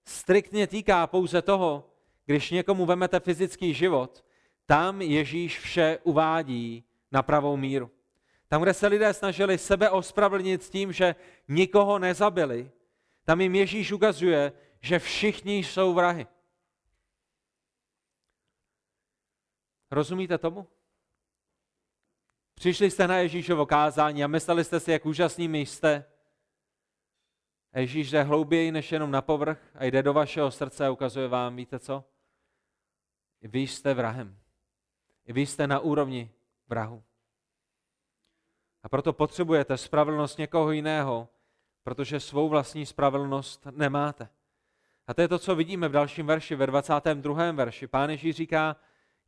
[0.04, 1.90] striktně týká pouze toho,
[2.26, 4.24] když někomu vemete fyzický život,
[4.66, 7.90] tam Ježíš vše uvádí na pravou míru.
[8.52, 11.14] Tam, kde se lidé snažili sebe ospravedlnit tím, že
[11.48, 12.70] nikoho nezabili,
[13.24, 16.26] tam jim Ježíš ukazuje, že všichni jsou vrahy.
[19.90, 20.68] Rozumíte tomu?
[22.54, 26.04] Přišli jste na Ježíšovo kázání a mysleli jste si, jak úžasnými jste.
[27.76, 31.56] Ježíš jde hlouběji než jenom na povrch a jde do vašeho srdce a ukazuje vám,
[31.56, 32.04] víte co?
[33.42, 34.38] Vy jste vrahem.
[35.26, 36.30] Vy jste na úrovni
[36.68, 37.04] vrahu.
[38.82, 41.28] A proto potřebujete spravedlnost někoho jiného,
[41.82, 44.28] protože svou vlastní spravedlnost nemáte.
[45.06, 47.52] A to je to, co vidíme v dalším verši, ve 22.
[47.52, 47.86] verši.
[47.86, 48.76] Pán Ježíš říká,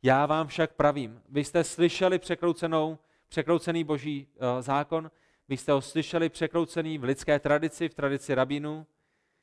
[0.03, 5.11] já vám však pravím, vy jste slyšeli překroucenou, překroucený boží uh, zákon,
[5.47, 8.85] vy jste ho slyšeli překroucený v lidské tradici, v tradici rabínů,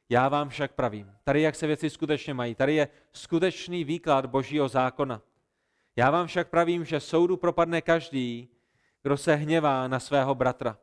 [0.08, 1.12] já vám však pravím.
[1.24, 2.54] Tady, jak se věci skutečně mají.
[2.54, 5.22] Tady je skutečný výklad božího zákona.
[5.96, 8.48] Já vám však pravím, že soudu propadne každý,
[9.02, 10.78] kdo se hněvá na svého bratra.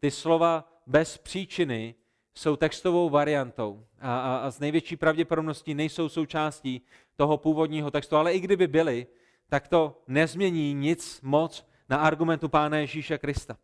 [0.00, 1.94] Ty slova bez příčiny
[2.34, 6.82] jsou textovou variantou a, a, a z největší pravděpodobností nejsou součástí
[7.16, 9.06] toho původního textu, ale i kdyby byly,
[9.48, 13.56] tak to nezmění nic moc na argumentu Pána Ježíše Krista.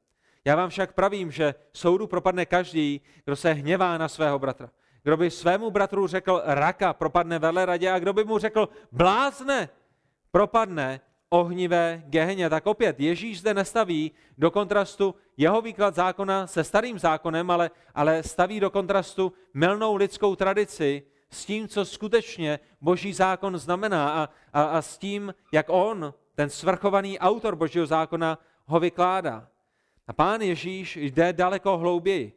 [0.44, 4.70] Já vám však pravím, že soudu propadne každý, kdo se hněvá na svého bratra.
[5.02, 9.68] Kdo by svému bratru řekl raka, propadne veleradě a kdo by mu řekl blázne,
[10.30, 11.00] propadne
[11.30, 12.50] ohnivé geheně.
[12.50, 18.22] Tak opět Ježíš zde nestaví do kontrastu jeho výklad zákona se starým zákonem, ale, ale
[18.22, 24.62] staví do kontrastu milnou lidskou tradici s tím, co skutečně boží zákon znamená a, a,
[24.62, 29.48] a s tím, jak on, ten svrchovaný autor božího zákona, ho vykládá.
[30.06, 32.32] A pán Ježíš jde daleko hlouběji.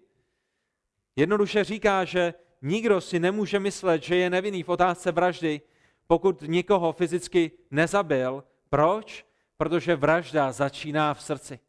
[1.16, 5.62] Jednoduše říká, že nikdo si nemůže myslet, že je nevinný v otázce vraždy,
[6.08, 8.44] pokud nikoho fyzicky nezabil.
[8.74, 9.26] Proč?
[9.58, 11.60] Protože vražda začíná v srdci.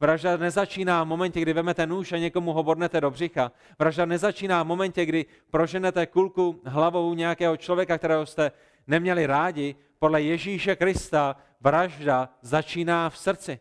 [0.00, 3.52] Vražda nezačíná v momentě, kdy vemete nůž a někomu ho bodnete do břicha.
[3.78, 8.52] Vražda nezačíná v momentě, kdy proženete kulku hlavou nějakého člověka, kterého jste
[8.86, 9.76] neměli rádi.
[9.98, 13.60] Podle Ježíše Krista vražda začíná v srdci.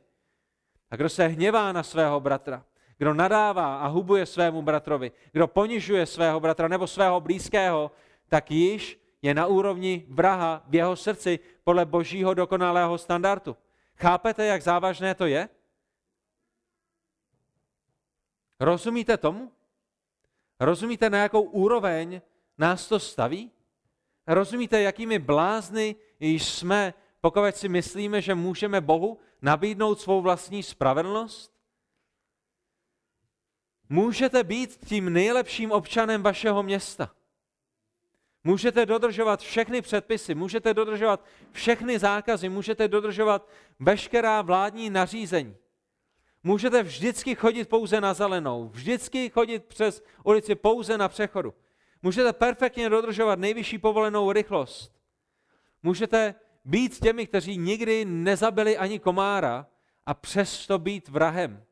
[0.91, 2.63] A kdo se hněvá na svého bratra,
[2.97, 7.91] kdo nadává a hubuje svému bratrovi, kdo ponižuje svého bratra nebo svého blízkého,
[8.29, 13.57] tak již je na úrovni vraha v jeho srdci podle božího dokonalého standardu.
[13.95, 15.49] Chápete, jak závažné to je?
[18.59, 19.51] Rozumíte tomu?
[20.59, 22.21] Rozumíte, na jakou úroveň
[22.57, 23.51] nás to staví?
[24.27, 31.53] Rozumíte, jakými blázny jsme, pokud si myslíme, že můžeme Bohu nabídnout svou vlastní spravedlnost?
[33.89, 37.15] Můžete být tím nejlepším občanem vašeho města.
[38.43, 43.49] Můžete dodržovat všechny předpisy, můžete dodržovat všechny zákazy, můžete dodržovat
[43.79, 45.55] veškerá vládní nařízení.
[46.43, 51.53] Můžete vždycky chodit pouze na zelenou, vždycky chodit přes ulici pouze na přechodu.
[52.01, 54.99] Můžete perfektně dodržovat nejvyšší povolenou rychlost.
[55.83, 59.67] Můžete být těmi, kteří nikdy nezabili ani komára
[60.05, 61.63] a přesto být vrahem.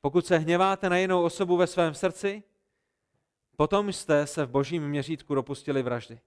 [0.00, 2.42] Pokud se hněváte na jinou osobu ve svém srdci,
[3.56, 6.20] potom jste se v božím měřítku dopustili vraždy.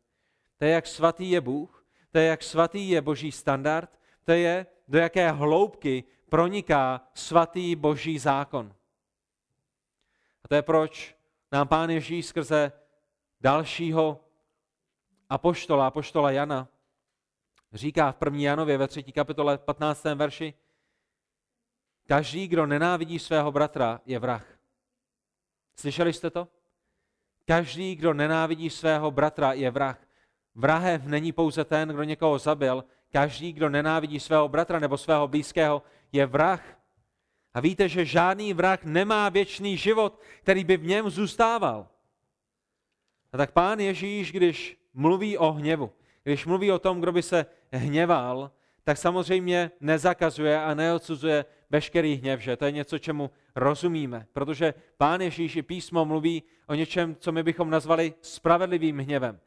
[0.57, 4.65] To je, jak svatý je Bůh, to je, jak svatý je boží standard, to je,
[4.88, 8.75] do jaké hloubky proniká svatý boží zákon.
[10.43, 11.15] A to je proč
[11.51, 12.71] nám Pán Ježíš skrze
[13.41, 14.25] dalšího
[15.29, 16.67] apoštola, apoštola Jana,
[17.73, 18.39] říká v 1.
[18.39, 19.03] Janově ve 3.
[19.03, 20.03] kapitole 15.
[20.03, 20.53] verši,
[22.07, 24.59] každý, kdo nenávidí svého bratra, je vrah.
[25.75, 26.47] Slyšeli jste to?
[27.45, 29.99] Každý, kdo nenávidí svého bratra, je vrah.
[30.55, 35.84] Vrahem není pouze ten, kdo někoho zabil, každý, kdo nenávidí svého bratra nebo svého blízkého,
[36.12, 36.62] je vrah.
[37.53, 41.88] A víte, že žádný vrah nemá věčný život, který by v něm zůstával.
[43.34, 45.91] A tak pán Ježíš, když mluví o hněvu,
[46.23, 48.51] když mluví o tom, kdo by se hněval,
[48.84, 55.21] tak samozřejmě nezakazuje a neodsuzuje veškerý hněv, že to je něco, čemu rozumíme, protože Pán
[55.21, 59.39] Ježíš i písmo mluví o něčem, co my bychom nazvali spravedlivým hněvem.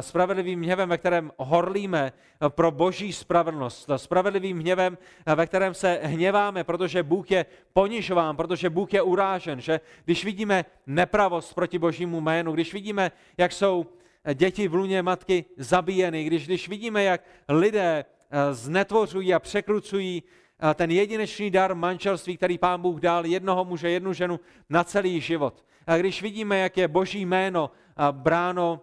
[0.00, 2.12] Spravedlivým hněvem, ve kterém horlíme
[2.48, 3.90] pro boží spravedlnost.
[3.96, 4.98] Spravedlivým hněvem,
[5.34, 9.60] ve kterém se hněváme, protože Bůh je ponižován, protože Bůh je urážen.
[9.60, 9.80] Že?
[10.04, 13.86] Když vidíme nepravost proti božímu jménu, když vidíme, jak jsou
[14.34, 20.41] děti v luně matky zabíjeny, když, když vidíme, jak lidé eh, znetvořují a překrucují eh,
[20.74, 25.64] ten jedinečný dar manželství, který pán Bůh dal jednoho muže, jednu ženu na celý život.
[25.86, 27.70] A když vidíme, jak je boží jméno
[28.10, 28.80] bráno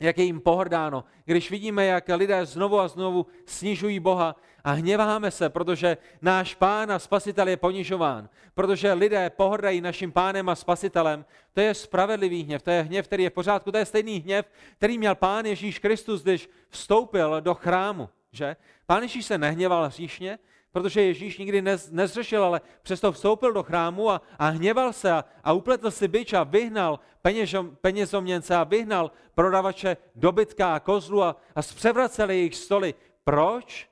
[0.00, 5.30] jak je jim pohrdáno, když vidíme, jak lidé znovu a znovu snižují Boha a hněváme
[5.30, 11.24] se, protože náš pán a spasitel je ponižován, protože lidé pohrdají naším pánem a spasitelem,
[11.52, 14.50] to je spravedlivý hněv, to je hněv, který je v pořádku, to je stejný hněv,
[14.76, 18.08] který měl pán Ježíš Kristus, když vstoupil do chrámu.
[18.32, 18.56] Že?
[18.86, 20.38] Pán Ježíš se nehněval hříšně,
[20.76, 25.24] protože Ježíš nikdy nez, nezřešil, ale přesto vstoupil do chrámu a, a hněval se a,
[25.44, 31.36] a upletl si byč a vyhnal peněžom, penězomněnce a vyhnal prodavače dobytka a kozlu a,
[31.54, 32.94] a zpřevracel jejich stoly.
[33.24, 33.90] Proč?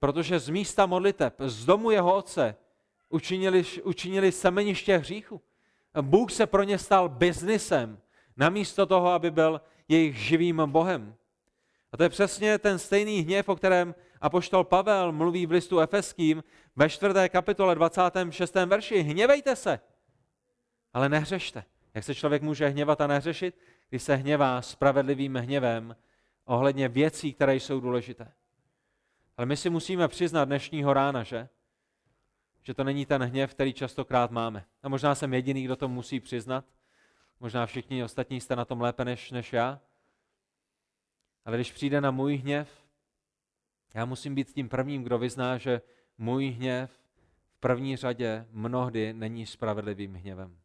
[0.00, 2.56] Protože z místa modliteb, z domu jeho otce,
[3.08, 5.40] učinili, učinili semeniště hříchu.
[6.00, 7.98] Bůh se pro ně stal biznisem,
[8.36, 11.14] namísto toho, aby byl jejich živým Bohem.
[11.92, 16.44] A to je přesně ten stejný hněv, o kterém apoštol Pavel mluví v listu Efeským
[16.76, 17.14] ve 4.
[17.28, 18.54] kapitole 26.
[18.54, 19.00] verši.
[19.00, 19.80] Hněvejte se,
[20.92, 21.64] ale nehřešte.
[21.94, 23.58] Jak se člověk může hněvat a nehřešit?
[23.88, 25.96] Když se hněvá spravedlivým hněvem
[26.44, 28.32] ohledně věcí, které jsou důležité.
[29.36, 31.48] Ale my si musíme přiznat dnešního rána, že?
[32.62, 34.64] Že to není ten hněv, který častokrát máme.
[34.82, 36.64] A možná jsem jediný, kdo to musí přiznat.
[37.40, 39.80] Možná všichni ostatní jste na tom lépe než, než já.
[41.44, 42.86] Ale když přijde na můj hněv,
[43.94, 45.82] já musím být tím prvním, kdo vyzná, že
[46.18, 46.90] můj hněv
[47.50, 50.58] v první řadě mnohdy není spravedlivým hněvem.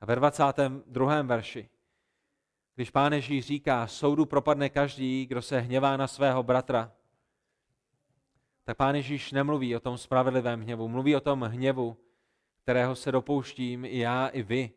[0.00, 1.22] A ve 22.
[1.22, 1.68] verši,
[2.74, 6.92] když pán Ježíš říká, soudu propadne každý, kdo se hněvá na svého bratra,
[8.64, 11.96] tak pán Ježíš nemluví o tom spravedlivém hněvu, mluví o tom hněvu,
[12.62, 14.70] kterého se dopouštím i já, i vy.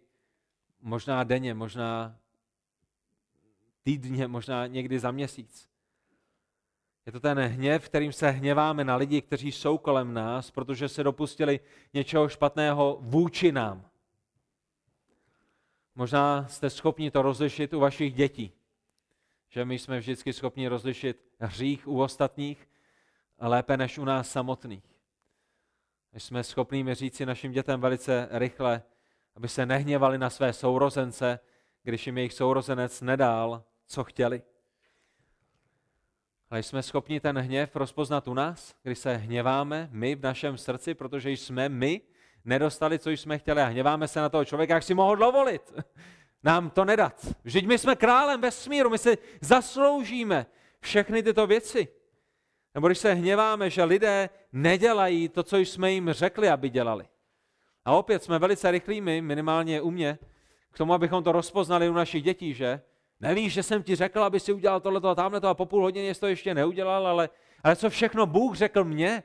[0.81, 2.19] Možná denně, možná
[3.83, 5.69] týdně, možná někdy za měsíc.
[7.05, 11.03] Je to ten hněv, kterým se hněváme na lidi, kteří jsou kolem nás, protože se
[11.03, 11.59] dopustili
[11.93, 13.85] něčeho špatného vůči nám.
[15.95, 18.51] Možná jste schopni to rozlišit u vašich dětí,
[19.49, 22.69] že my jsme vždycky schopni rozlišit hřích u ostatních
[23.39, 24.83] lépe než u nás samotných.
[26.13, 28.83] My jsme schopni říci našim dětem velice rychle,
[29.35, 31.39] aby se nehněvali na své sourozence,
[31.83, 34.41] když jim jejich sourozenec nedal, co chtěli.
[36.49, 40.93] Ale jsme schopni ten hněv rozpoznat u nás, když se hněváme my v našem srdci,
[40.93, 42.01] protože jsme my
[42.45, 45.73] nedostali, co jsme chtěli a hněváme se na toho člověka, jak si mohl dovolit
[46.43, 47.27] nám to nedat.
[47.43, 50.45] Vždyť my jsme králem ve smíru, my si zasloužíme
[50.79, 51.87] všechny tyto věci.
[52.75, 57.05] Nebo když se hněváme, že lidé nedělají to, co jsme jim řekli, aby dělali.
[57.85, 60.19] A opět jsme velice rychlými, minimálně u mě,
[60.71, 62.81] k tomu, abychom to rozpoznali u našich dětí, že?
[63.23, 66.13] Nevíš, že jsem ti řekl, aby si udělal tohleto a tamhle a po půl hodině
[66.13, 67.29] jsi to ještě neudělal, ale,
[67.63, 69.23] ale co všechno Bůh řekl mně,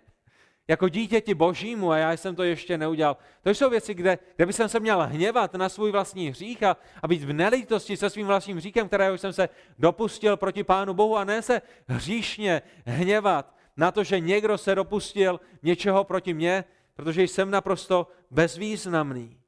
[0.68, 3.16] jako dítěti božímu a já jsem to ještě neudělal.
[3.42, 6.76] To jsou věci, kde, kde by jsem se měl hněvat na svůj vlastní hřích a,
[7.02, 11.16] a být v nelítosti se svým vlastním hříchem, kterého jsem se dopustil proti Pánu Bohu
[11.16, 17.22] a ne se hříšně hněvat na to, že někdo se dopustil něčeho proti mně, protože
[17.22, 19.40] jsem naprosto bezvýznamný.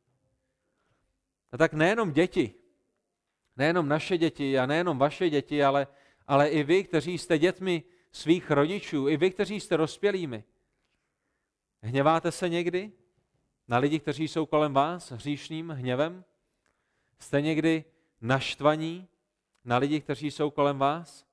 [1.52, 2.59] A tak nejenom děti,
[3.56, 5.86] nejenom naše děti a nejenom vaše děti, ale,
[6.26, 7.82] ale i vy, kteří jste dětmi
[8.12, 10.44] svých rodičů, i vy, kteří jste rozpělými.
[11.82, 12.92] Hněváte se někdy
[13.68, 16.24] na lidi, kteří jsou kolem vás hříšným hněvem?
[17.18, 17.84] Jste někdy
[18.20, 19.08] naštvaní
[19.64, 21.26] na lidi, kteří jsou kolem vás?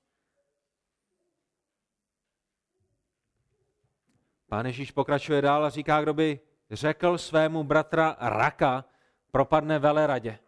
[4.48, 6.40] Pán Ježíš pokračuje dál a říká, kdo by
[6.72, 8.86] řekl svému bratra raka,
[9.32, 10.40] propadne veleradě.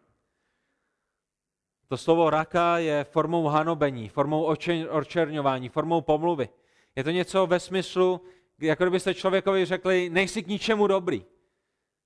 [1.90, 4.44] To slovo raka je formou hanobení, formou
[4.90, 6.48] očerňování, formou pomluvy.
[6.96, 8.20] Je to něco ve smyslu,
[8.60, 11.24] jako kdybyste člověkovi řekli, nejsi k ničemu dobrý.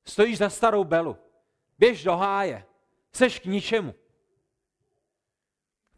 [0.04, 1.16] Stojíš za starou belu.
[1.78, 2.64] Běž do háje.
[3.12, 3.94] Seš k ničemu.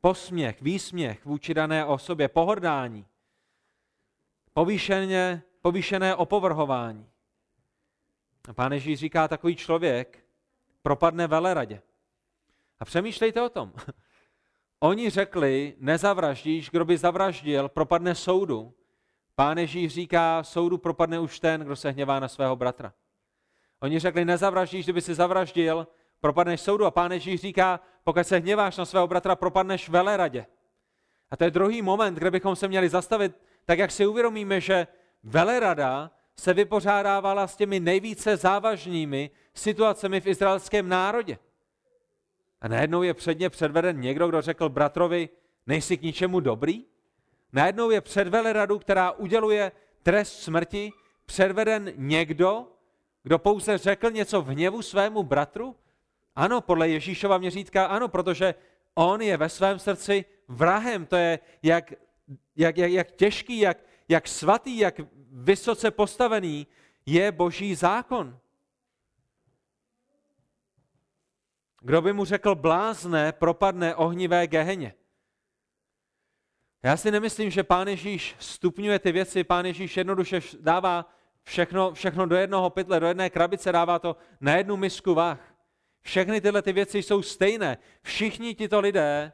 [0.00, 3.06] Posměch, výsměch vůči dané osobě, pohrdání.
[4.52, 7.06] Povýšeně, povýšené opovrhování.
[8.54, 10.26] Pán Ježíš říká, takový člověk
[10.82, 11.82] propadne veleradě.
[12.80, 13.72] A přemýšlejte o tom.
[14.80, 18.74] Oni řekli, nezavraždíš, kdo by zavraždil, propadne soudu.
[19.34, 22.92] Pán Ježíš říká, soudu propadne už ten, kdo se hněvá na svého bratra.
[23.80, 25.86] Oni řekli, nezavraždíš, kdyby si zavraždil,
[26.20, 26.84] propadneš soudu.
[26.84, 30.46] A pán Ježíš říká, pokud se hněváš na svého bratra, propadneš veleradě.
[31.30, 33.32] A to je druhý moment, kde bychom se měli zastavit,
[33.64, 34.86] tak jak si uvědomíme, že
[35.22, 41.38] velerada se vypořádávala s těmi nejvíce závažnými situacemi v izraelském národě.
[42.60, 45.28] A najednou je předně předveden někdo, kdo řekl bratrovi,
[45.66, 46.84] nejsi k ničemu dobrý?
[47.52, 50.92] Najednou je před veleradu, která uděluje trest smrti,
[51.26, 52.66] předveden někdo,
[53.22, 55.76] kdo pouze řekl něco v hněvu svému bratru?
[56.34, 58.54] Ano, podle Ježíšova měřítka ano, protože
[58.94, 61.06] on je ve svém srdci vrahem.
[61.06, 61.92] To je jak,
[62.56, 63.78] jak, jak, jak těžký, jak,
[64.08, 65.00] jak svatý, jak
[65.32, 66.66] vysoce postavený
[67.06, 68.38] je boží zákon.
[71.86, 74.94] Kdo by mu řekl blázne, propadne ohnivé geheně.
[76.82, 81.10] Já si nemyslím, že Pán Ježíš stupňuje ty věci, Pán Ježíš jednoduše dává
[81.42, 85.38] všechno, všechno do jednoho pytle, do jedné krabice, dává to na jednu misku vah.
[86.00, 87.78] Všechny tyhle ty věci jsou stejné.
[88.02, 89.32] Všichni tito lidé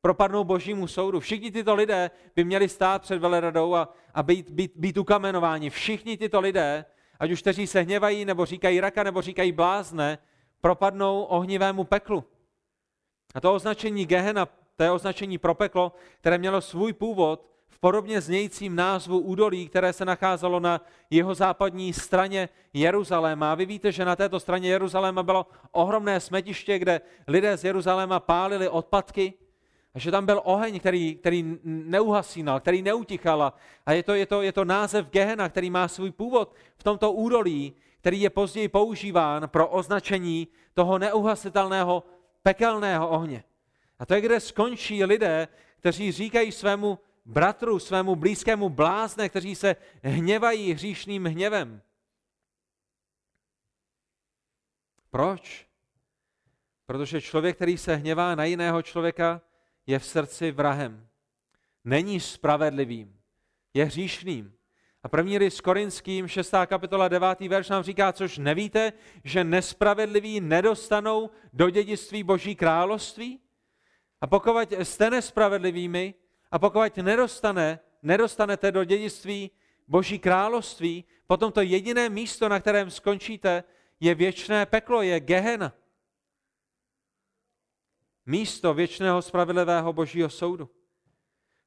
[0.00, 1.20] propadnou božímu soudu.
[1.20, 5.70] Všichni tyto lidé by měli stát před veleradou a, a být, být, být ukamenováni.
[5.70, 6.84] Všichni tyto lidé,
[7.18, 10.18] ať už kteří se hněvají, nebo říkají raka, nebo říkají blázne,
[10.60, 12.24] propadnou ohnivému peklu.
[13.34, 18.20] A to označení Gehena, to je označení pro peklo, které mělo svůj původ v podobně
[18.20, 20.80] znějícím názvu údolí, které se nacházelo na
[21.10, 23.52] jeho západní straně Jeruzaléma.
[23.52, 28.20] A vy víte, že na této straně Jeruzaléma bylo ohromné smetiště, kde lidé z Jeruzaléma
[28.20, 29.34] pálili odpadky,
[29.94, 33.52] a že tam byl oheň, který, který neuhasínal, který neutichal.
[33.86, 37.12] A je to, je, to, je to název Gehena, který má svůj původ v tomto
[37.12, 42.04] údolí, který je později používán pro označení toho neuhasitelného
[42.42, 43.44] pekelného ohně.
[43.98, 49.76] A to je, kde skončí lidé, kteří říkají svému bratru, svému blízkému blázne, kteří se
[50.02, 51.82] hněvají hříšným hněvem.
[55.10, 55.68] Proč?
[56.86, 59.40] Protože člověk, který se hněvá na jiného člověka,
[59.86, 61.08] je v srdci vrahem.
[61.84, 63.20] Není spravedlivým,
[63.74, 64.57] je hříšným.
[65.08, 66.54] A první list Korinským, 6.
[66.66, 67.40] kapitola, 9.
[67.40, 68.92] verš nám říká, což nevíte,
[69.24, 73.40] že nespravedliví nedostanou do dědictví Boží království?
[74.20, 76.14] A pokud jste nespravedlivými
[76.50, 79.50] a pokud nedostane, nedostanete do dědictví
[79.86, 83.64] Boží království, potom to jediné místo, na kterém skončíte,
[84.00, 85.72] je věčné peklo, je Gehena
[88.26, 90.70] místo věčného spravedlivého božího soudu.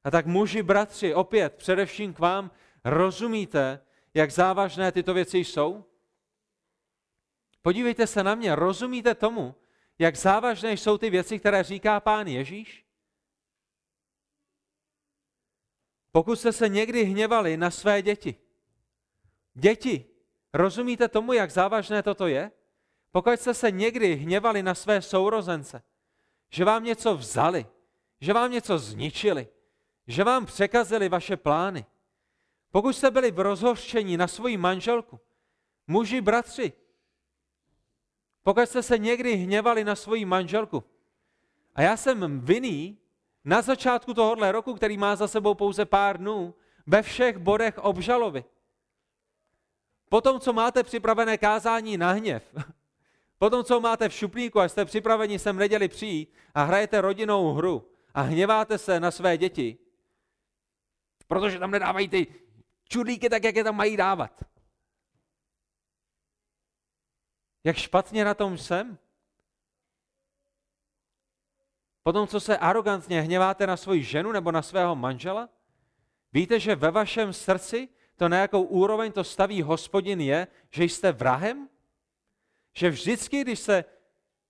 [0.04, 2.50] A tak muži, bratři, opět především k vám,
[2.84, 3.80] rozumíte,
[4.14, 5.84] jak závažné tyto věci jsou?
[7.62, 9.54] Podívejte se na mě, rozumíte tomu,
[9.98, 12.86] jak závažné jsou ty věci, které říká pán Ježíš?
[16.12, 18.36] Pokud jste se někdy hněvali na své děti,
[19.54, 20.06] děti,
[20.52, 22.50] rozumíte tomu, jak závažné toto je?
[23.12, 25.82] Pokud jste se někdy hněvali na své sourozence,
[26.50, 27.66] že vám něco vzali,
[28.20, 29.48] že vám něco zničili,
[30.06, 31.86] že vám překazili vaše plány.
[32.72, 35.20] Pokud jste byli v rozhořčení na svoji manželku,
[35.86, 36.72] muži, bratři,
[38.42, 40.84] pokud jste se někdy hněvali na svoji manželku,
[41.74, 42.98] a já jsem vinný
[43.44, 46.54] na začátku tohohle roku, který má za sebou pouze pár dnů,
[46.86, 48.44] ve všech bodech obžalovy.
[50.08, 52.54] Potom, co máte připravené kázání na hněv,
[53.38, 57.90] Potom, co máte v šuplíku a jste připraveni sem neděli přijít a hrajete rodinnou hru
[58.14, 59.78] a hněváte se na své děti,
[61.26, 62.26] protože tam nedávají ty
[62.92, 64.44] čudlíky tak, jak je tam mají dávat.
[67.64, 68.98] Jak špatně na tom jsem?
[72.02, 75.48] Potom, co se arrogantně hněváte na svoji ženu nebo na svého manžela?
[76.32, 81.12] Víte, že ve vašem srdci to na jakou úroveň to staví hospodin je, že jste
[81.12, 81.68] vrahem?
[82.74, 83.84] Že vždycky, když se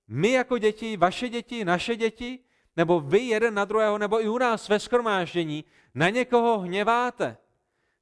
[0.09, 2.38] my jako děti, vaše děti, naše děti,
[2.76, 5.64] nebo vy jeden na druhého, nebo i u nás ve skromáždění,
[5.95, 7.36] na někoho hněváte,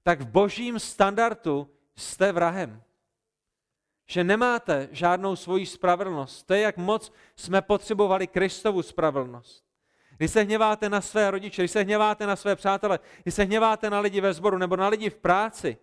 [0.03, 2.83] tak v božím standardu jste vrahem.
[4.07, 6.47] Že nemáte žádnou svoji spravedlnost.
[6.47, 9.65] To je, jak moc jsme potřebovali Kristovu spravedlnost.
[10.17, 13.91] Když se hněváte na své rodiče, když se hněváte na své přátele, když se hněváte
[13.91, 15.79] na lidi ve sboru nebo na lidi v práci,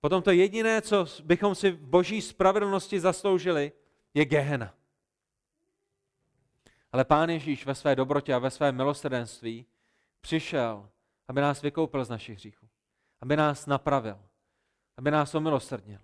[0.00, 3.72] potom to jediné, co bychom si v boží spravedlnosti zasloužili,
[4.14, 4.74] je Gehena.
[6.92, 9.66] Ale Pán Ježíš ve své dobrotě a ve své milosrdenství
[10.20, 10.88] přišel,
[11.28, 12.68] aby nás vykoupil z našich hříchů,
[13.20, 14.18] aby nás napravil,
[14.96, 16.00] aby nás omilosrdnil,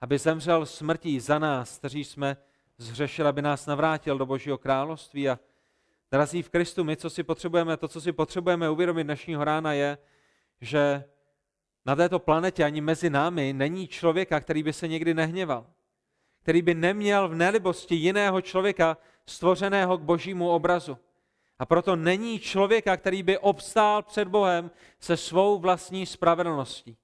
[0.00, 2.36] aby zemřel smrtí za nás, kteří jsme
[2.78, 5.38] zhřešili, aby nás navrátil do Božího království a
[6.12, 9.98] Drazí v Kristu, my, co si potřebujeme, to, co si potřebujeme uvědomit dnešního rána, je,
[10.60, 11.04] že
[11.86, 15.66] na této planetě ani mezi námi není člověka, který by se někdy nehněval.
[16.42, 18.96] Který by neměl v nelibosti jiného člověka
[19.26, 20.98] stvořeného k božímu obrazu.
[21.62, 26.96] A proto není člověka, který by obstál před Bohem se svou vlastní spravedlností.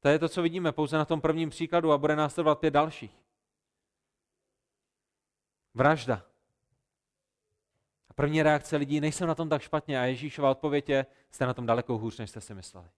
[0.00, 3.24] To je to, co vidíme pouze na tom prvním příkladu a bude následovat pět dalších.
[5.74, 6.24] Vražda,
[8.14, 11.66] První reakce lidí, nejsem na tom tak špatně a Ježíšova odpověď je, jste na tom
[11.66, 12.88] daleko hůř, než jste si mysleli.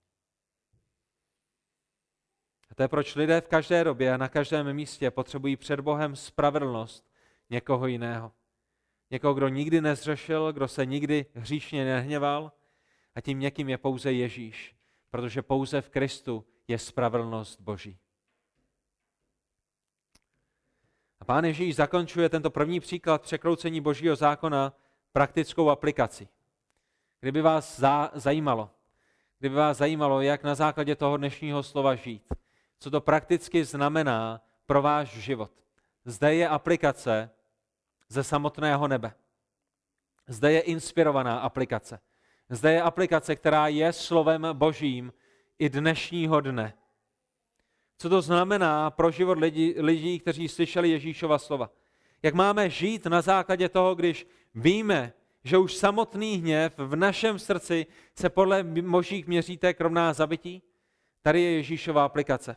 [2.69, 6.15] A to je proč lidé v každé době a na každém místě potřebují před Bohem
[6.15, 7.11] spravedlnost
[7.49, 8.31] někoho jiného.
[9.11, 12.51] Někoho, kdo nikdy nezřešil, kdo se nikdy hříšně nehněval
[13.15, 14.75] a tím někým je pouze Ježíš,
[15.09, 17.97] protože pouze v Kristu je spravedlnost Boží.
[21.19, 24.73] A pán Ježíš zakončuje tento první příklad překroucení Božího zákona
[25.11, 26.27] praktickou aplikaci.
[27.19, 27.81] Kdyby vás
[28.13, 28.69] zajímalo,
[29.39, 32.33] kdyby vás zajímalo, jak na základě toho dnešního slova žít,
[32.79, 35.51] co to prakticky znamená pro váš život.
[36.05, 37.29] Zde je aplikace
[38.11, 39.13] ze samotného nebe.
[40.27, 41.99] Zde je inspirovaná aplikace.
[42.49, 45.13] Zde je aplikace, která je slovem božím
[45.59, 46.73] i dnešního dne.
[47.97, 51.69] Co to znamená pro život lidí, lidí kteří slyšeli Ježíšova slova?
[52.23, 57.85] Jak máme žít na základě toho, když víme, že už samotný hněv v našem srdci
[58.15, 60.61] se podle možích měřítek rovná zabití?
[61.21, 62.55] Tady je Ježíšová aplikace.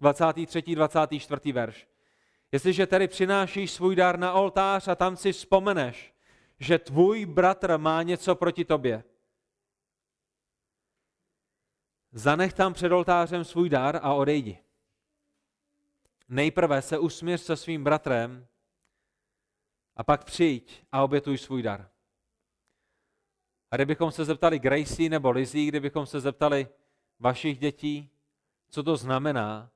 [0.00, 0.62] 23.
[0.74, 1.52] 24.
[1.52, 1.93] verš.
[2.54, 6.14] Jestliže tedy přinášíš svůj dar na oltář a tam si vzpomeneš,
[6.58, 9.04] že tvůj bratr má něco proti tobě,
[12.12, 14.58] zanech tam před oltářem svůj dar a odejdi.
[16.28, 18.46] Nejprve se usměř se svým bratrem
[19.96, 21.90] a pak přijď a obětuj svůj dar.
[23.70, 26.68] A kdybychom se zeptali Gracie nebo Lizzie, kdybychom se zeptali
[27.18, 28.10] vašich dětí,
[28.68, 29.70] co to znamená,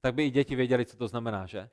[0.00, 1.70] tak by i děti věděli, co to znamená, že?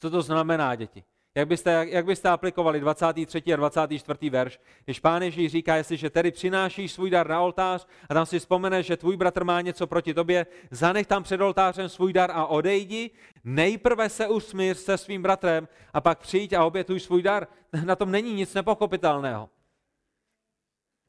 [0.00, 1.04] Co to znamená, děti?
[1.36, 3.42] Jak byste, jak, byste aplikovali 23.
[3.52, 4.30] a 24.
[4.30, 8.38] verš, když pán Ježíš říká, jestliže tedy přinášíš svůj dar na oltář a tam si
[8.38, 12.46] vzpomeneš, že tvůj bratr má něco proti tobě, zanech tam před oltářem svůj dar a
[12.46, 13.10] odejdi,
[13.44, 17.46] nejprve se usmír se svým bratrem a pak přijď a obětuj svůj dar.
[17.84, 19.50] Na tom není nic nepochopitelného.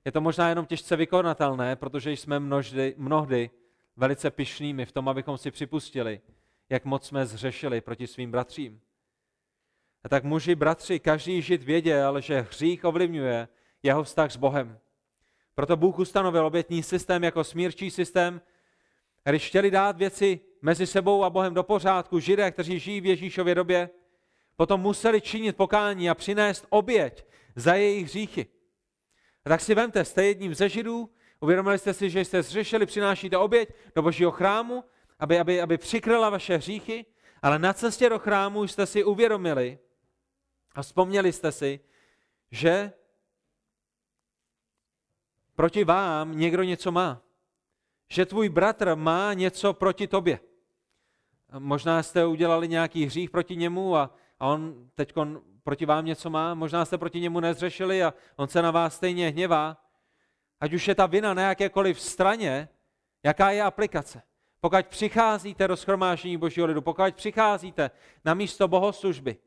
[0.05, 3.49] Je to možná jenom těžce vykonatelné, protože jsme množdy, mnohdy
[3.97, 6.21] velice pišnými v tom, abychom si připustili,
[6.69, 8.81] jak moc jsme zřešili proti svým bratřím.
[10.03, 13.47] A tak muži, bratři, každý žid věděl, že hřích ovlivňuje
[13.83, 14.79] jeho vztah s Bohem.
[15.55, 18.41] Proto Bůh ustanovil obětní systém jako smírčí systém.
[19.29, 23.55] Když chtěli dát věci mezi sebou a Bohem do pořádku, židé, kteří žijí v Ježíšově
[23.55, 23.89] době,
[24.55, 28.47] potom museli činit pokání a přinést oběť za jejich hříchy.
[29.45, 31.09] A tak si vemte, jste jedním ze židů,
[31.39, 34.83] uvědomili jste si, že jste zřešili, přinášíte oběť do božího chrámu,
[35.19, 37.05] aby, aby, aby přikryla vaše hříchy,
[37.41, 39.79] ale na cestě do chrámu jste si uvědomili
[40.75, 41.79] a vzpomněli jste si,
[42.51, 42.93] že
[45.55, 47.21] proti vám někdo něco má.
[48.09, 50.39] Že tvůj bratr má něco proti tobě.
[51.59, 55.13] Možná jste udělali nějaký hřích proti němu a, a on teď
[55.63, 59.29] proti vám něco má, možná jste proti němu nezřešili a on se na vás stejně
[59.29, 59.77] hněvá.
[60.59, 62.69] Ať už je ta vina na jakékoliv straně,
[63.23, 64.21] jaká je aplikace.
[64.65, 67.91] Pokud přicházíte do schromáždění Božího lidu, pokud přicházíte
[68.25, 69.37] na místo bohoslužby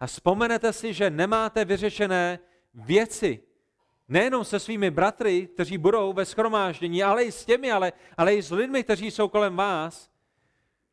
[0.00, 2.38] a vzpomenete si, že nemáte vyřešené
[2.74, 3.42] věci
[4.08, 8.42] Nejenom se svými bratry, kteří budou ve schromáždění, ale i s těmi, ale, ale i
[8.42, 10.10] s lidmi, kteří jsou kolem vás.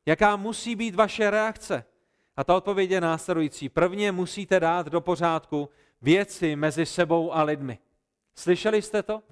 [0.05, 1.83] Jaká musí být vaše reakce?
[2.37, 3.69] A ta odpověď je následující.
[3.69, 5.69] Prvně musíte dát do pořádku
[6.01, 7.79] věci mezi sebou a lidmi.
[8.35, 9.23] Slyšeli jste to?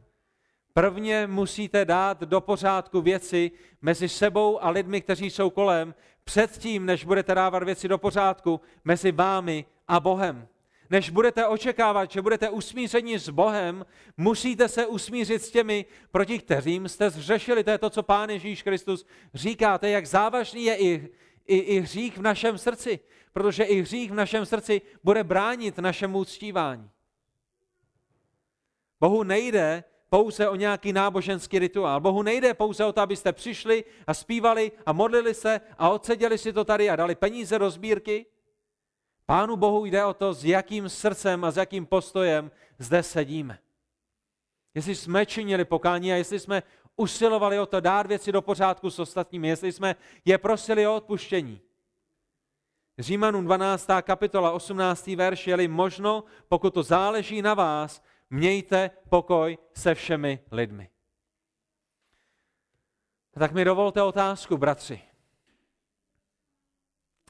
[0.80, 3.52] Prvně musíte dát do pořádku věci
[3.82, 9.12] mezi sebou a lidmi, kteří jsou kolem, předtím, než budete dávat věci do pořádku mezi
[9.12, 10.48] vámi a Bohem.
[10.90, 13.86] Než budete očekávat, že budete usmířeni s Bohem,
[14.18, 17.64] musíte se usmířit s těmi, proti kterým jste zřešili.
[17.64, 19.78] To je to, co Pán Ježíš Kristus říká.
[19.78, 21.10] To je, jak závažný je i,
[21.48, 23.00] i, i hřích v našem srdci,
[23.34, 26.90] protože i hřích v našem srdci bude bránit našemu uctívání.
[29.00, 32.00] Bohu nejde pouze o nějaký náboženský rituál.
[32.00, 36.54] Bohu nejde pouze o to, abyste přišli a zpívali a modlili se a odseděli si
[36.54, 38.26] to tady a dali peníze do sbírky.
[39.26, 43.60] Pánu Bohu jde o to, s jakým srdcem a s jakým postojem zde sedíme.
[44.76, 46.64] Jestli jsme činili pokání a jestli jsme
[46.96, 49.96] usilovali o to dát věci do pořádku s ostatními, jestli jsme
[50.26, 51.62] je prosili o odpuštění.
[53.00, 53.88] Římanům 12.
[54.02, 55.08] kapitola 18.
[55.08, 60.90] verš, je možno, pokud to záleží na vás, mějte pokoj se všemi lidmi.
[63.32, 65.02] Tak mi dovolte otázku, bratři.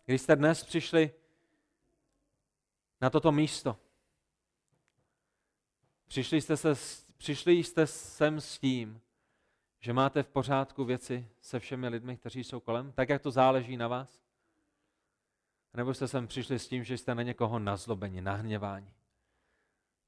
[0.05, 1.13] Když jste dnes přišli
[3.01, 3.77] na toto místo,
[6.07, 6.73] přišli jste, se,
[7.17, 9.01] přišli jste sem s tím,
[9.79, 13.77] že máte v pořádku věci se všemi lidmi, kteří jsou kolem, tak jak to záleží
[13.77, 14.21] na vás?
[15.73, 18.93] Nebo jste sem přišli s tím, že jste na někoho nazlobeni, nahněváni?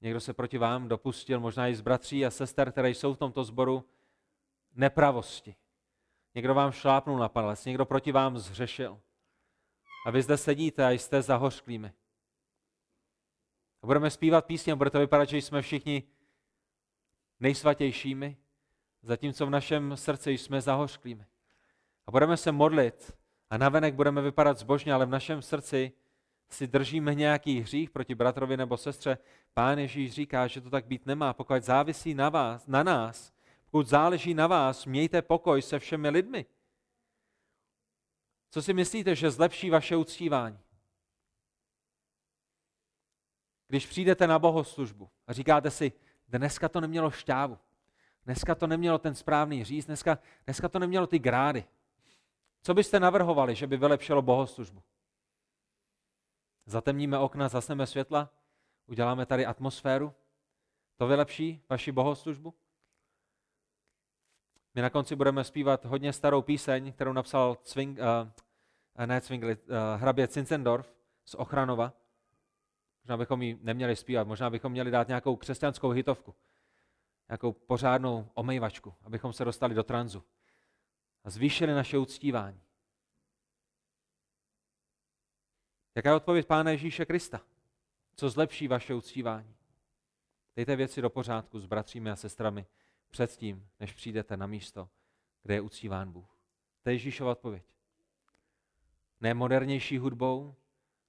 [0.02, 3.44] Někdo se proti vám dopustil, možná i z bratří a sester, které jsou v tomto
[3.44, 3.86] sboru,
[4.74, 5.56] nepravosti.
[6.36, 9.02] Někdo vám šlápnul na palec, někdo proti vám zřešil.
[10.06, 11.94] A vy zde sedíte a jste zahořklými.
[13.82, 16.04] A budeme zpívat písně bude to vypadat, že jsme všichni
[17.40, 18.38] nejsvatějšími,
[19.02, 21.26] zatímco v našem srdci jsme zahořklými.
[22.08, 23.18] A budeme se modlit
[23.50, 25.92] a navenek budeme vypadat zbožně, ale v našem srdci
[26.54, 29.18] si držíme nějaký hřích proti bratrovi nebo sestře,
[29.54, 31.34] pán Ježíš říká, že to tak být nemá.
[31.34, 33.34] Pokud závisí na vás, na nás,
[33.66, 36.46] pokud záleží na vás, mějte pokoj se všemi lidmi.
[38.52, 40.60] Co si myslíte, že zlepší vaše uctívání?
[43.68, 45.92] Když přijdete na bohoslužbu a říkáte si,
[46.28, 47.58] dneska to nemělo šťávu,
[48.26, 51.66] dneska to nemělo ten správný říz, dneska, dneska to nemělo ty grády.
[52.64, 54.84] Co byste navrhovali, že by vylepšilo bohoslužbu?
[56.72, 58.30] Zatemníme okna, zasneme světla,
[58.88, 60.14] uděláme tady atmosféru.
[60.98, 62.54] To vylepší vaši bohoslužbu?
[64.76, 69.62] My na konci budeme zpívat hodně starou píseň, kterou napsal Cving, uh, ne Cvingli, uh,
[69.96, 70.96] hrabě Cincendorf
[71.26, 71.94] z Ochranova.
[73.04, 76.36] Možná bychom ji neměli zpívat, možná bychom měli dát nějakou křesťanskou hitovku,
[77.30, 80.24] nějakou pořádnou omejvačku, abychom se dostali do tranzu
[81.24, 82.62] a zvýšili naše uctívání.
[85.96, 87.42] Jaká je odpověď Pána Ježíše Krista?
[88.16, 89.56] Co zlepší vaše uctívání?
[90.56, 92.66] Dejte věci do pořádku s bratřími a sestrami
[93.10, 94.90] předtím, než přijdete na místo,
[95.44, 96.38] kde je uctíván Bůh.
[96.84, 97.64] To je Ježíšova odpověď.
[99.22, 100.56] Ne modernější hudbou,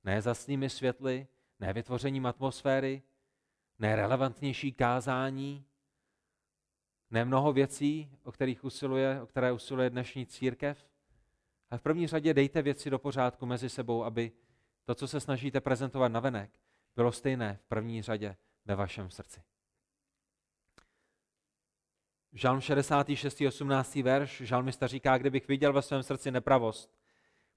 [0.05, 1.27] ne zasnými světly,
[1.61, 3.03] ne vytvořením atmosféry,
[3.79, 5.65] ne relevantnější kázání,
[7.11, 10.87] ne mnoho věcí, o kterých usiluje, o které usiluje dnešní církev.
[11.71, 14.33] A v první řadě dejte věci do pořádku mezi sebou, aby
[14.85, 16.51] to, co se snažíte prezentovat na venek,
[16.97, 19.43] bylo stejné v první řadě ve vašem srdci.
[22.33, 23.41] Žalm 66.
[23.41, 23.95] 18.
[23.95, 26.99] verš, žalmista říká, kdybych viděl ve svém srdci nepravost,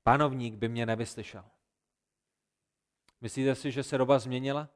[0.04, 1.44] panovník by mě nevyslyšel.
[3.22, 4.70] Myslíte si, že se doba změnila?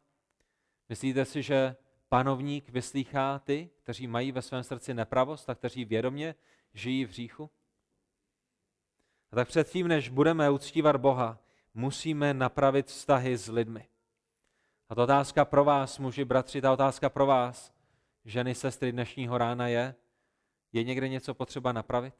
[0.90, 1.76] Myslíte si, že
[2.10, 6.36] panovník vyslýchá ty, kteří mají ve svém srdci nepravost a kteří vědomě
[6.74, 7.50] žijí v hříchu?
[9.32, 11.40] A tak předtím, než budeme uctívat Boha,
[11.74, 13.88] musíme napravit vztahy s lidmi.
[14.90, 17.74] A ta otázka pro vás, muži, bratři, ta otázka pro vás,
[18.26, 19.96] ženy, sestry dnešního rána je,
[20.74, 22.14] je někde něco potřeba napravit?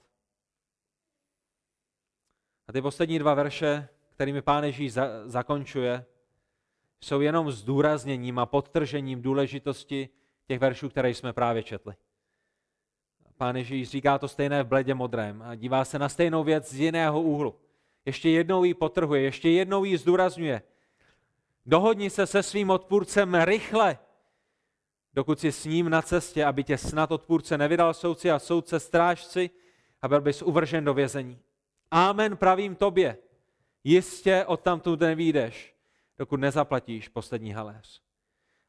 [2.68, 6.06] A ty poslední dva verše, kterými Pán Ježíš za, zakončuje,
[7.02, 10.10] jsou jenom zdůrazněním a podtržením důležitosti
[10.48, 11.96] těch veršů, které jsme právě četli.
[13.38, 16.80] Pán Ježíš říká to stejné v bledě modrém a dívá se na stejnou věc z
[16.80, 17.69] jiného úhlu.
[18.10, 20.62] Ještě jednou ji potrhuje, ještě jednou ji zdůrazňuje.
[21.66, 23.98] Dohodni se se svým odpůrcem rychle,
[25.14, 29.50] dokud jsi s ním na cestě, aby tě snad odpůrce nevydal soudci a soudce strážci
[30.02, 31.40] a byl bys uvržen do vězení.
[31.92, 33.18] Amen pravím tobě,
[33.84, 35.76] jistě odtamtud nevídeš,
[36.18, 38.02] dokud nezaplatíš poslední haléř.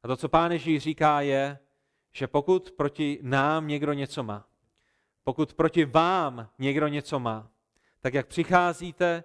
[0.03, 1.59] A to, co pán Ježíš říká, je,
[2.13, 4.47] že pokud proti nám někdo něco má,
[5.25, 7.51] pokud proti vám někdo něco má,
[8.01, 9.25] tak jak přicházíte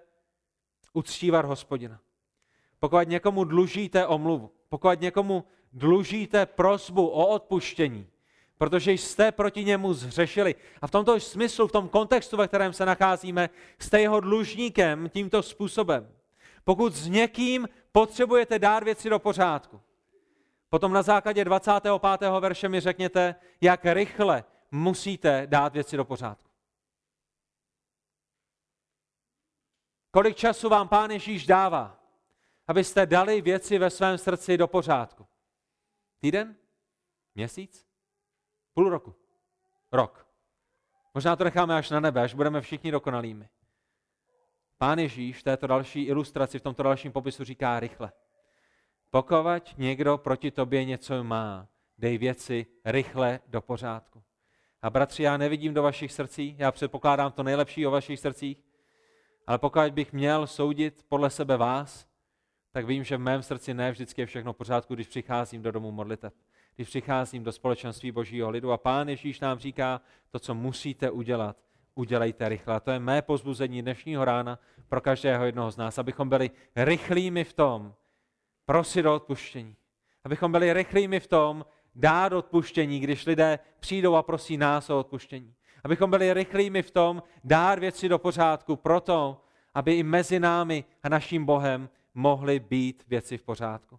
[0.96, 2.00] uctívat hospodina.
[2.80, 8.06] Pokud někomu dlužíte omluvu, pokud někomu dlužíte prosbu o odpuštění,
[8.58, 10.54] protože jste proti němu zřešili.
[10.82, 15.42] A v tomto smyslu, v tom kontextu, ve kterém se nacházíme, jste jeho dlužníkem tímto
[15.42, 16.08] způsobem.
[16.64, 19.80] Pokud s někým potřebujete dát věci do pořádku,
[20.70, 22.30] potom na základě 25.
[22.40, 26.45] verše mi řekněte, jak rychle musíte dát věci do pořádku.
[30.16, 32.00] Kolik času vám Pán Ježíš dává,
[32.68, 35.26] abyste dali věci ve svém srdci do pořádku?
[36.18, 36.56] Týden?
[37.34, 37.86] Měsíc?
[38.74, 39.14] Půl roku?
[39.92, 40.26] Rok?
[41.14, 43.48] Možná to necháme až na nebe, až budeme všichni dokonalými.
[44.78, 48.12] Pán Ježíš v této další ilustraci, v tomto dalším popisu říká rychle.
[49.10, 54.22] Pokud někdo proti tobě něco má, dej věci rychle do pořádku.
[54.82, 58.65] A bratři, já nevidím do vašich srdcí, já předpokládám to nejlepší o vašich srdcích,
[59.46, 62.06] ale pokud bych měl soudit podle sebe vás,
[62.72, 65.72] tak vím, že v mém srdci ne vždycky je všechno v pořádku, když přicházím do
[65.72, 66.34] domu modliteb,
[66.76, 68.72] když přicházím do společenství božího lidu.
[68.72, 71.56] A pán Ježíš nám říká, to, co musíte udělat,
[71.94, 72.74] udělejte rychle.
[72.74, 77.44] A to je mé pozbuzení dnešního rána pro každého jednoho z nás, abychom byli rychlými
[77.44, 77.94] v tom,
[78.66, 79.76] prosit o odpuštění.
[80.24, 85.54] Abychom byli rychlými v tom, dát odpuštění, když lidé přijdou a prosí nás o odpuštění.
[85.86, 89.40] Abychom byli rychlými v tom, dát věci do pořádku proto,
[89.74, 93.98] aby i mezi námi a naším Bohem mohly být věci v pořádku.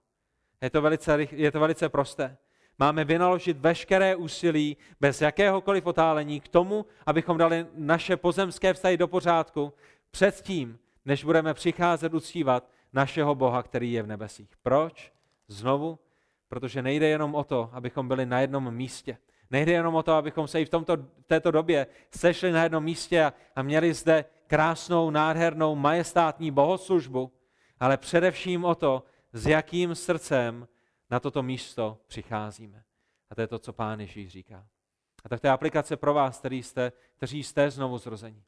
[0.62, 2.38] Je to velice, je to velice prosté.
[2.80, 9.08] Máme vynaložit veškeré úsilí bez jakéhokoliv otálení k tomu, abychom dali naše pozemské vztahy do
[9.08, 9.74] pořádku
[10.12, 14.50] předtím, než budeme přicházet uctívat našeho Boha, který je v nebesích.
[14.64, 15.14] Proč?
[15.48, 16.00] Znovu,
[16.48, 19.18] protože nejde jenom o to, abychom byli na jednom místě.
[19.52, 22.84] Nejde jenom o to, abychom se i v, tomto, v této době sešli na jednom
[22.84, 27.32] místě a, a měli zde krásnou, nádhernou, majestátní bohoslužbu,
[27.80, 30.68] ale především o to, s jakým srdcem
[31.10, 32.84] na toto místo přicházíme.
[33.30, 34.66] A to je to, co Pán Ježíš říká.
[35.24, 38.44] A tak to je aplikace pro vás, který jste, kteří jste znovu zrození.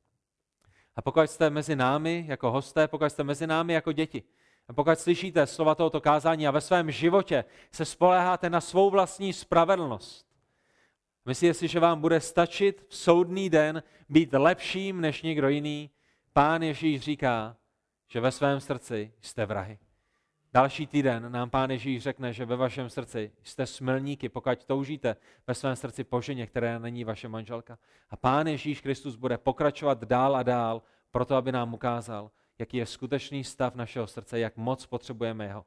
[0.95, 4.23] A pokud jste mezi námi jako hosté, pokud jste mezi námi jako děti,
[4.67, 9.33] a pokud slyšíte slova tohoto kázání a ve svém životě se spoléháte na svou vlastní
[9.33, 10.28] spravedlnost,
[11.29, 15.89] myslíte si, že vám bude stačit v soudný den být lepším než někdo jiný,
[16.33, 17.57] Pán Ježíš říká,
[18.07, 19.79] že ve svém srdci jste vrahy.
[20.53, 25.15] Další týden nám Pán Ježíš řekne, že ve vašem srdci jste smilníky, pokud toužíte
[25.47, 27.77] ve svém srdci po ženě, která není vaše manželka.
[28.09, 32.85] A Pán Ježíš Kristus bude pokračovat dál a dál, proto aby nám ukázal, jaký je
[32.85, 35.65] skutečný stav našeho srdce, jak moc potřebujeme jeho.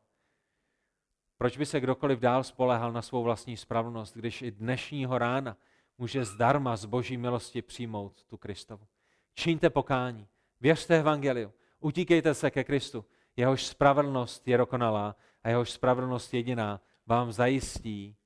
[1.42, 5.56] Proč by se kdokoliv dál spolehal na svou vlastní spravedlnost, když i dnešního rána
[5.98, 8.86] může zdarma z boží milosti přijmout tu Kristovu.
[9.34, 10.28] Čiňte pokání,
[10.60, 13.04] věřte evangeliu, utíkejte se ke Kristu,
[13.36, 18.16] jehož spravedlnost je dokonalá a jehož spravedlnost jediná vám zajistí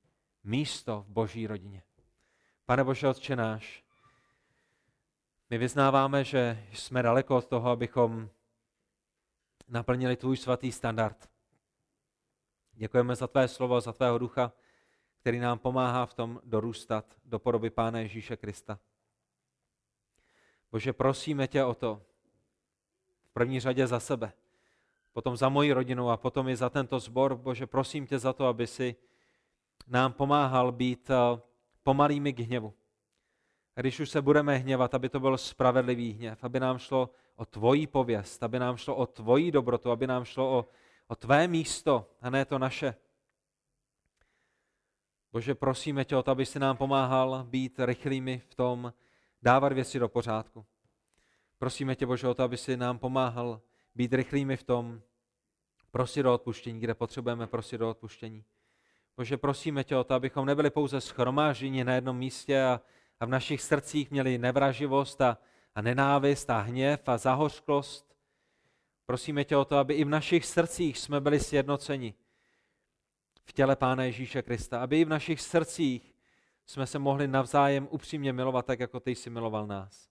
[0.44, 1.82] místo v boží rodině.
[2.66, 3.84] Pane Bože, Otče náš,
[5.50, 8.30] my vyznáváme, že jsme daleko od toho, abychom
[9.68, 11.35] naplnili tvůj svatý standard.
[12.78, 14.52] Děkujeme za tvé slovo, za tvého ducha,
[15.20, 18.78] který nám pomáhá v tom dorůstat do podoby Pána Ježíše Krista.
[20.72, 22.02] Bože, prosíme tě o to,
[23.24, 24.32] v první řadě za sebe,
[25.12, 27.34] potom za moji rodinu a potom i za tento sbor.
[27.36, 28.96] Bože, prosím tě za to, aby si
[29.86, 31.40] nám pomáhal být eh,
[31.82, 32.74] pomalými k hněvu.
[33.76, 37.44] A když už se budeme hněvat, aby to byl spravedlivý hněv, aby nám šlo o
[37.44, 40.66] tvoji pověst, aby nám šlo o tvoji dobrotu, aby nám šlo o,
[41.08, 42.94] o tvé místo a ne to naše.
[45.32, 48.92] Bože, prosíme tě o to, aby si nám pomáhal být rychlými v tom,
[49.42, 50.66] dávat věci do pořádku.
[51.58, 53.60] Prosíme tě, Bože, o to, aby si nám pomáhal
[53.94, 55.02] být rychlými v tom,
[55.90, 58.44] prosit o odpuštění, kde potřebujeme prosit o odpuštění.
[59.16, 62.80] Bože, prosíme tě o to, abychom nebyli pouze schromážděni na jednom místě a,
[63.20, 65.38] a v našich srdcích měli nevraživost a,
[65.74, 68.05] a nenávist a hněv a zahořklost.
[69.06, 72.14] Prosíme tě o to, aby i v našich srdcích jsme byli sjednoceni
[73.44, 76.14] v těle Pána Ježíše Krista, aby i v našich srdcích
[76.66, 80.08] jsme se mohli navzájem upřímně milovat, tak jako ty jsi miloval nás.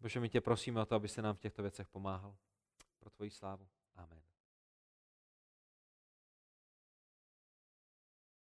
[0.00, 2.36] Bože, my tě prosíme o to, aby se nám v těchto věcech pomáhal.
[3.00, 3.66] Pro tvoji slávu.